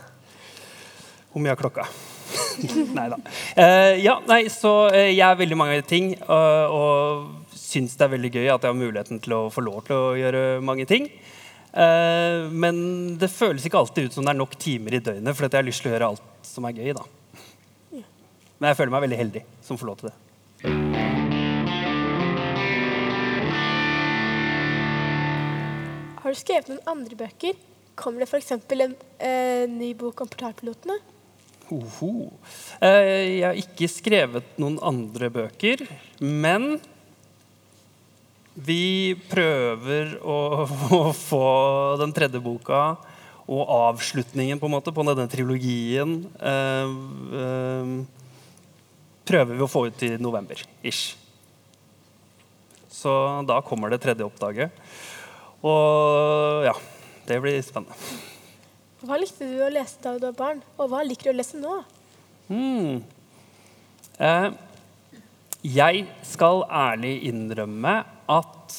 Hvor 1.32 1.44
mye 1.44 1.54
er 1.54 1.60
klokka? 1.60 1.86
nei 2.98 3.08
da. 3.12 3.20
Uh, 3.58 3.94
ja, 4.02 4.18
nei, 4.30 4.46
så 4.54 4.74
uh, 4.90 5.00
jeg 5.00 5.24
er 5.26 5.40
veldig 5.40 5.60
mange 5.60 5.82
ting. 5.88 6.14
Og, 6.26 6.76
og 6.76 7.58
syns 7.60 7.98
det 8.00 8.08
er 8.08 8.14
veldig 8.16 8.32
gøy 8.34 8.48
at 8.54 8.64
jeg 8.64 8.72
har 8.72 8.78
muligheten 8.80 9.22
til 9.24 9.38
å 9.38 9.42
få 9.54 9.64
lov 9.66 9.84
til 9.88 9.98
å 9.98 10.14
gjøre 10.20 10.44
mange 10.64 10.88
ting. 10.90 11.10
Men 11.76 12.78
det 13.20 13.28
føles 13.34 13.66
ikke 13.68 13.82
alltid 13.82 14.06
ut 14.06 14.16
som 14.16 14.24
det 14.24 14.32
er 14.32 14.38
nok 14.40 14.54
timer 14.64 14.96
i 14.96 15.02
døgnet, 15.04 15.36
for 15.36 15.44
jeg 15.44 15.58
har 15.58 15.66
lyst 15.68 15.84
til 15.84 15.92
å 15.92 15.96
gjøre 15.98 16.08
alt 16.14 16.48
som 16.48 16.70
er 16.70 16.78
gøy. 16.78 16.94
da. 16.96 17.04
Men 18.62 18.70
jeg 18.72 18.78
føler 18.80 18.94
meg 18.96 19.04
veldig 19.10 19.20
heldig 19.20 19.42
som 19.66 19.80
får 19.82 19.90
lov 19.90 20.00
til 20.00 20.08
det. 20.08 20.16
Har 26.24 26.34
du 26.34 26.40
skrevet 26.40 26.72
noen 26.72 26.88
andre 26.90 27.18
bøker? 27.20 27.58
Kommer 28.00 28.24
det 28.24 28.30
f.eks. 28.32 28.56
en 28.56 28.96
eh, 29.20 29.68
ny 29.70 29.92
bok 30.00 30.24
om 30.24 30.32
portalpilotene? 30.32 30.98
Hoho. 31.70 32.30
Eh, 32.84 33.40
jeg 33.40 33.46
har 33.46 33.60
ikke 33.60 33.90
skrevet 33.92 34.58
noen 34.62 34.78
andre 34.86 35.30
bøker, 35.34 35.86
men 36.22 36.76
vi 38.56 39.16
prøver 39.30 40.16
å, 40.24 40.40
å 41.00 41.12
få 41.16 41.46
den 42.02 42.16
tredje 42.16 42.42
boka 42.44 42.96
og 43.46 43.70
avslutningen 43.70 44.58
på 44.58 44.66
en 44.70 44.74
måte 44.74 44.94
på 44.96 45.06
denne 45.06 45.28
trilogien 45.30 46.18
eh, 46.40 46.96
eh, 47.42 47.92
prøver 49.26 49.58
vi 49.58 49.66
å 49.66 49.70
få 49.70 49.86
ut 49.90 50.06
i 50.08 50.16
november. 50.22 50.62
ish. 50.82 51.16
Så 52.90 53.12
da 53.46 53.60
kommer 53.62 53.92
det 53.92 54.00
tredje 54.02 54.26
oppdaget. 54.26 54.72
Og 55.66 56.66
ja, 56.66 56.74
det 57.28 57.42
blir 57.42 57.60
spennende. 57.66 57.98
Hva 59.06 59.20
likte 59.22 59.46
du 59.46 59.60
å 59.62 59.70
lese 59.70 60.02
da 60.02 60.16
du 60.18 60.24
var 60.26 60.38
barn, 60.38 60.62
og 60.80 60.90
hva 60.90 61.04
liker 61.06 61.30
du 61.30 61.36
å 61.36 61.38
lese 61.38 61.60
nå? 61.62 61.76
Hmm. 62.48 63.04
Eh, 64.18 64.48
jeg 65.66 66.06
skal 66.26 66.64
ærlig 66.70 67.16
innrømme 67.30 67.96
at 68.32 68.78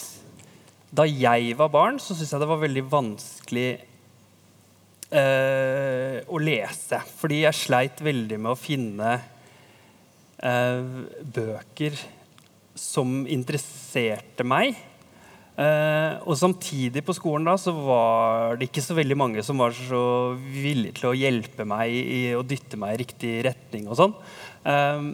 da 0.97 1.05
jeg 1.07 1.55
var 1.59 1.71
barn, 1.75 2.01
så 2.01 2.15
syntes 2.15 2.33
jeg 2.33 2.43
det 2.43 2.49
var 2.51 2.63
veldig 2.63 2.85
vanskelig 2.91 3.69
eh, 5.11 6.19
å 6.27 6.43
lese. 6.43 7.01
Fordi 7.21 7.43
jeg 7.45 7.61
sleit 7.61 8.03
veldig 8.03 8.39
med 8.41 8.53
å 8.55 8.59
finne 8.59 9.15
eh, 10.41 10.93
bøker 11.39 11.99
som 12.77 13.23
interesserte 13.31 14.47
meg. 14.47 14.75
Eh, 15.57 16.17
og 16.29 16.37
samtidig 16.37 17.01
på 17.07 17.15
skolen 17.17 17.47
da, 17.49 17.55
så 17.57 17.73
var 17.73 18.59
det 18.61 18.69
ikke 18.69 18.85
så 18.85 18.97
veldig 18.99 19.17
mange 19.17 19.45
som 19.45 19.57
var 19.63 19.73
så 19.73 20.35
villige 20.37 20.99
til 20.99 21.09
å 21.09 21.17
hjelpe 21.17 21.65
meg 21.69 21.95
i 21.97 22.21
å 22.37 22.45
dytte 22.45 22.77
meg 22.81 22.93
i 22.93 23.01
riktig 23.01 23.33
retning 23.47 23.87
og 23.89 23.97
sånn. 24.01 24.13
Eh, 24.69 25.09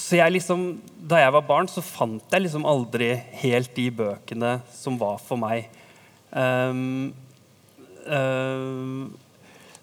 så 0.00 0.16
jeg 0.16 0.32
liksom, 0.32 0.62
Da 0.96 1.18
jeg 1.20 1.34
var 1.34 1.44
barn, 1.44 1.68
så 1.68 1.84
fant 1.84 2.32
jeg 2.32 2.46
liksom 2.46 2.64
aldri 2.64 3.10
helt 3.42 3.74
de 3.76 3.90
bøkene 3.92 4.54
som 4.72 4.96
var 4.96 5.20
for 5.20 5.36
meg. 5.36 5.68
Eh, 6.32 6.72
um, 8.08 9.12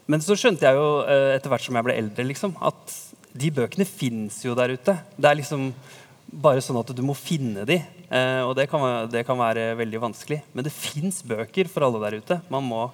men 0.10 0.24
så 0.26 0.36
skjønte 0.36 0.66
jeg 0.66 0.76
jo 0.76 0.90
uh, 1.06 1.30
etter 1.36 1.52
hvert 1.54 1.64
som 1.64 1.78
jeg 1.78 1.86
ble 1.86 1.96
eldre, 2.02 2.26
liksom, 2.28 2.58
at 2.58 2.96
de 3.38 3.52
bøkene 3.54 3.86
fins 3.88 4.42
jo 4.44 4.56
der 4.58 4.74
ute. 4.74 4.98
Det 5.16 5.30
er 5.30 5.38
liksom 5.40 5.70
bare 6.32 6.64
sånn 6.64 6.80
at 6.80 6.92
du 6.96 7.04
må 7.06 7.16
finne 7.18 7.66
de. 7.68 7.78
Uh, 8.08 8.48
og 8.48 8.56
det 8.60 8.68
kan, 8.72 8.84
det 9.12 9.26
kan, 9.28 9.40
være, 9.40 9.72
veldig 9.80 10.02
vanskelig. 10.08 10.42
Men 10.56 10.68
det 10.68 10.74
fins 10.76 11.22
bøker 11.28 11.70
for 11.72 11.86
alle 11.88 12.02
der 12.06 12.20
ute. 12.22 12.40
Man 12.52 12.66
må 12.68 12.86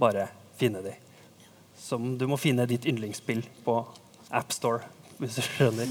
bare 0.00 0.28
finne 0.58 0.82
de. 0.84 0.94
Som 1.78 2.14
du 2.18 2.26
må 2.30 2.38
finne 2.40 2.68
ditt 2.70 2.86
yndlingsspill 2.88 3.42
på 3.66 3.80
AppStore 4.34 4.86
hvis 5.20 5.36
du 5.38 5.44
skjønner. 5.46 5.90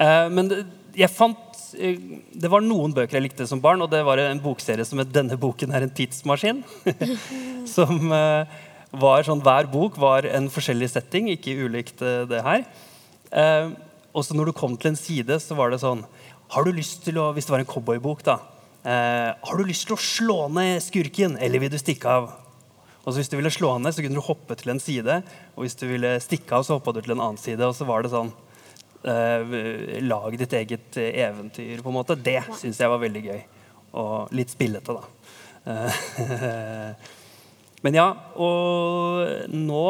Uh, 0.00 0.28
men 0.32 0.52
jeg 0.96 1.12
fant 1.12 1.58
uh, 1.76 2.04
Det 2.32 2.48
var 2.48 2.64
noen 2.64 2.94
bøker 2.96 3.18
jeg 3.18 3.26
likte 3.26 3.48
som 3.48 3.60
barn, 3.60 3.82
og 3.84 3.90
det 3.92 4.00
var 4.06 4.20
en 4.22 4.40
bokserie 4.40 4.84
som 4.88 5.02
het 5.02 5.12
'Denne 5.12 5.36
boken 5.40 5.74
er 5.76 5.84
en 5.84 5.92
tidsmaskin'. 5.92 6.62
som 7.76 8.12
var 8.96 9.26
sånn 9.26 9.42
Hver 9.44 9.68
bok 9.68 9.98
var 10.00 10.24
en 10.24 10.48
forskjellig 10.52 10.88
setting, 10.92 11.28
ikke 11.32 11.56
ulikt 11.66 12.00
det 12.00 12.40
her. 12.46 12.64
Og 14.16 14.24
så 14.24 14.36
når 14.36 14.48
du 14.48 14.56
kom 14.56 14.78
til 14.80 14.94
en 14.94 14.98
side, 14.98 15.36
så 15.44 15.56
var 15.58 15.70
det 15.70 15.82
sånn 15.82 16.06
Har 16.54 16.64
du 16.64 16.72
lyst 16.72 17.04
til 17.04 17.18
å 17.20 17.28
Hvis 17.36 17.48
det 17.48 17.52
var 17.52 17.62
en 17.62 17.68
cowboybok, 17.68 18.24
da. 18.24 18.38
har 18.86 19.58
du 19.58 19.66
lyst 19.66 19.88
til 19.88 19.96
å 19.96 20.00
slå 20.00 20.36
ned 20.56 20.80
skurken, 20.80 21.36
eller 21.42 21.60
vil 21.60 21.72
du 21.72 21.78
stikke 21.78 22.08
av? 22.08 22.30
Og 23.06 23.12
så 23.12 23.20
Hvis 23.20 23.30
du 23.30 23.36
ville 23.38 23.52
slå 23.54 23.76
ned, 23.78 23.94
så 23.94 24.02
kunne 24.02 24.18
du 24.18 24.24
hoppe 24.26 24.56
til 24.58 24.72
en 24.72 24.82
side. 24.82 25.20
Og 25.54 25.62
hvis 25.62 25.78
du 25.78 25.86
ville 25.86 26.16
stikke 26.22 26.58
av, 26.58 26.64
så 26.66 26.78
hoppa 26.78 26.94
du 26.94 26.98
til 27.04 27.14
en 27.14 27.22
annen 27.22 27.38
side. 27.38 27.62
Og 27.62 27.76
så 27.78 27.86
var 27.86 28.02
det 28.02 28.10
sånn 28.10 28.32
eh, 29.06 30.00
lag 30.02 30.34
ditt 30.40 30.56
eget 30.58 30.98
eventyr, 30.98 31.84
på 31.84 31.92
en 31.92 31.98
måte. 32.00 32.18
Det 32.18 32.40
syns 32.58 32.80
jeg 32.82 32.90
var 32.90 33.02
veldig 33.04 33.22
gøy. 33.28 33.44
Og 34.02 34.34
litt 34.34 34.50
spillete, 34.50 34.96
da. 34.98 35.04
Eh, 35.70 36.02
men 37.86 38.00
ja, 38.00 38.08
og 38.42 39.54
nå 39.54 39.86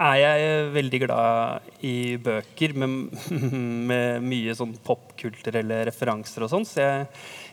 er 0.00 0.16
jeg 0.20 0.68
veldig 0.74 1.00
glad 1.04 1.68
i 1.84 2.16
bøker 2.22 2.74
med, 2.78 3.12
med 3.90 4.24
mye 4.24 4.54
sånn 4.56 4.74
popkulturelle 4.84 5.82
referanser 5.88 6.46
og 6.46 6.52
sånn, 6.52 6.66
så 6.68 6.80
jeg, 6.80 7.06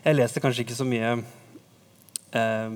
jeg, 0.04 0.16
leser 0.16 0.44
kanskje 0.44 0.64
ikke 0.64 0.78
så 0.78 0.86
mye 0.88 1.14
uh, 2.34 2.74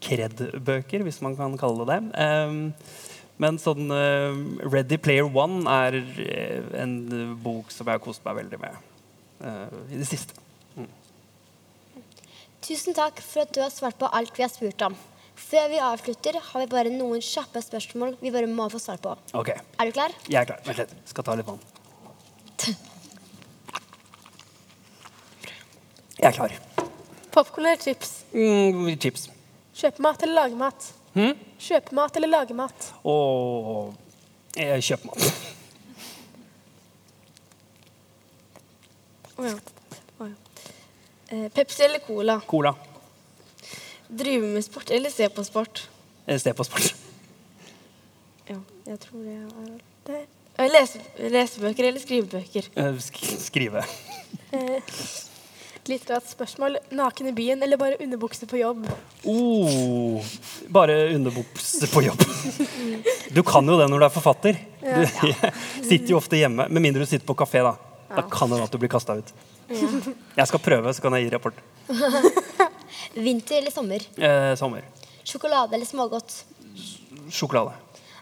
kred-bøker, 0.00 1.04
hvis 1.04 1.20
man 1.24 1.36
kan 1.36 1.56
kalle 1.60 1.84
det 1.84 2.00
det. 2.00 2.24
Eh, 2.24 3.08
men 3.40 3.56
sånn 3.60 3.88
uh, 3.88 4.36
Ready 4.68 4.98
Player 5.00 5.28
One 5.28 5.64
er 5.68 5.96
uh, 5.96 6.72
en 6.80 6.94
bok 7.40 7.72
som 7.72 7.88
jeg 7.88 7.96
har 7.96 8.02
kost 8.04 8.24
meg 8.26 8.36
veldig 8.42 8.58
med 8.60 8.76
uh, 9.44 9.68
i 9.88 10.00
det 10.00 10.08
siste. 10.08 10.36
Mm. 10.76 10.90
Tusen 12.64 12.96
takk 12.96 13.22
for 13.24 13.46
at 13.46 13.54
du 13.56 13.62
har 13.64 13.72
svart 13.72 13.96
på 14.00 14.10
alt 14.12 14.36
vi 14.36 14.44
har 14.44 14.52
spurt 14.52 14.84
om. 14.88 14.96
Før 15.40 15.68
vi 15.72 15.78
avslutter, 15.82 16.36
har 16.50 16.62
vi 16.62 16.68
bare 16.70 16.90
noen 16.92 17.22
kjappe 17.24 17.62
spørsmål 17.64 18.16
vi 18.20 18.30
bare 18.34 18.46
må 18.50 18.66
få 18.70 18.78
svar 18.82 19.00
på. 19.02 19.14
Ok. 19.40 19.48
Er 19.56 19.88
du 19.88 19.92
klar? 19.96 20.12
Jeg 20.28 20.40
er 20.42 20.48
klar. 20.52 20.60
Vent 20.66 20.78
litt. 20.82 20.92
Skal 21.10 21.26
ta 21.26 21.34
litt 21.38 21.48
vann. 21.48 21.60
Jeg 26.20 26.28
er 26.28 26.36
klar. 26.36 26.54
Popkorn 27.32 27.66
eller 27.70 27.80
chips? 27.80 28.10
Mm, 28.34 28.90
chips. 29.00 29.28
Kjøpemat 29.80 30.22
eller 30.26 30.36
lage 30.42 30.58
mat? 30.60 30.88
Hmm? 31.14 31.32
Kjøpemat 31.62 32.18
eller 32.20 32.30
lage 32.30 32.56
mat? 32.58 32.90
Og 33.08 33.94
jeg 34.58 34.84
kjøper 34.90 35.08
mat. 35.08 35.22
Oh, 39.40 39.46
ja. 39.48 39.54
Oh, 40.20 40.26
ja. 40.28 40.34
eh, 41.32 41.46
Pepsi 41.56 41.86
eller 41.86 42.02
Cola? 42.04 42.36
Cola. 42.50 42.74
Drive 44.10 44.46
med 44.46 44.64
sport 44.64 44.90
eller 44.90 45.10
se 45.10 45.28
på 45.28 45.44
sport? 45.44 45.88
Eh, 46.26 46.38
se 46.38 46.52
på 46.54 46.64
sport. 46.66 46.94
Ja, 48.50 48.56
jeg 48.86 48.98
tror 49.04 49.22
det 49.24 49.36
er 49.38 49.80
det. 50.10 50.20
Eh, 50.58 50.70
lese, 50.72 51.00
lesebøker 51.30 51.86
eller 51.88 52.02
skrivebøker? 52.02 52.70
Eh, 52.74 52.96
sk 53.00 53.20
skrive. 53.46 53.84
Litt 55.90 56.10
rart 56.10 56.26
spørsmål. 56.28 56.76
Naken 56.94 57.30
i 57.30 57.34
byen 57.34 57.62
eller 57.62 57.78
bare 57.80 57.96
underbukse 58.02 58.46
på 58.50 58.58
jobb? 58.60 58.84
Oh, 59.30 60.18
bare 60.68 60.98
underbukse 61.14 61.88
på 61.90 62.02
jobb. 62.08 62.26
Du 63.30 63.44
kan 63.46 63.62
jo 63.66 63.76
det 63.78 63.86
når 63.86 64.02
du 64.02 64.04
er 64.08 64.10
forfatter. 64.12 64.56
Du 64.82 65.04
sitter 65.88 66.10
jo 66.10 66.18
ofte 66.18 66.38
hjemme, 66.40 66.66
med 66.66 66.82
mindre 66.82 67.06
du 67.06 67.08
sitter 67.10 67.26
på 67.26 67.38
kafé. 67.38 67.62
Da 67.62 67.76
Da 68.10 68.24
kan 68.26 68.50
det 68.50 68.58
at 68.64 68.72
du 68.74 68.78
blir 68.82 68.90
kasta 68.90 69.14
ut. 69.20 69.28
Jeg 69.70 70.46
skal 70.50 70.58
prøve, 70.58 70.90
så 70.90 71.02
kan 71.04 71.14
jeg 71.14 71.28
gi 71.28 71.34
rapport. 71.36 71.54
Vinter 73.14 73.58
eller 73.58 73.70
sommer? 73.74 74.00
Eh, 74.16 74.54
sommer. 74.56 74.84
Sjokolade 75.24 75.74
eller 75.74 75.86
smågodt? 75.86 76.44
Sjokolade. 77.30 77.72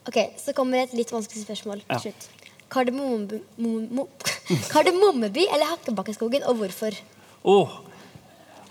Ok, 0.09 0.16
Så 0.40 0.53
kommer 0.57 0.79
et 0.83 0.92
litt 0.96 1.11
vanskelig 1.12 1.44
spørsmål 1.44 1.83
til 1.85 2.01
slutt. 2.09 2.29
Kardemommeby 4.72 5.44
eller 5.53 5.66
Hakkebakkeskogen, 5.74 6.42
og 6.48 6.55
hvorfor? 6.61 6.92
Oh, 7.44 7.68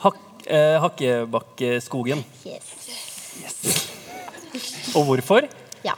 hak, 0.02 0.18
eh, 0.46 0.82
Hakkebakkeskogen. 0.82 2.26
Yes. 2.46 2.64
yes. 3.42 3.56
Og 4.96 5.06
hvorfor? 5.06 5.42
Ja. 5.86 5.94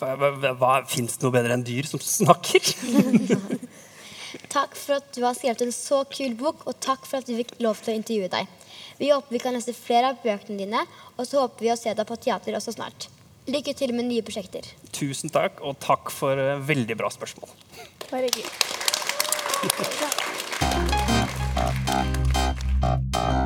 Hva, 0.00 0.14
hva, 0.16 0.52
hva 0.56 0.72
Fins 0.88 1.16
det 1.18 1.24
noe 1.26 1.34
bedre 1.34 1.52
enn 1.56 1.64
dyr 1.66 1.84
som 1.88 2.00
snakker? 2.00 2.60
Takk 4.54 4.76
for 4.78 5.00
at 5.00 5.08
du 5.16 5.24
har 5.24 5.34
skrevet 5.34 5.64
en 5.64 5.72
så 5.74 6.04
kul 6.06 6.36
bok, 6.38 6.62
og 6.70 6.78
takk 6.82 7.08
for 7.08 7.18
at 7.18 7.26
vi 7.30 7.40
fikk 7.40 7.56
lov 7.64 7.80
til 7.82 7.90
å 7.90 7.96
intervjue 7.98 8.30
deg. 8.30 8.44
Vi 9.00 9.10
håper 9.10 9.34
vi 9.34 9.40
kan 9.42 9.56
lese 9.56 9.74
flere 9.74 10.12
av 10.12 10.20
bøkene 10.22 10.60
dine, 10.60 10.84
og 11.18 11.26
så 11.26 11.42
håper 11.42 11.66
vi 11.66 11.72
å 11.74 11.78
se 11.80 11.90
deg 11.90 12.06
på 12.06 12.20
teater 12.22 12.54
også 12.54 12.76
snart. 12.76 13.08
Lykke 13.50 13.74
til 13.76 13.90
med 13.96 14.06
nye 14.08 14.22
prosjekter. 14.24 14.62
Tusen 14.94 15.28
takk, 15.34 15.58
og 15.60 15.74
takk 15.82 16.14
for 16.14 16.38
eh, 16.38 16.62
veldig 16.70 16.96
bra 17.02 17.10
spørsmål. 17.12 17.50
Bare 18.12 18.30
hyggelig. 18.30 18.52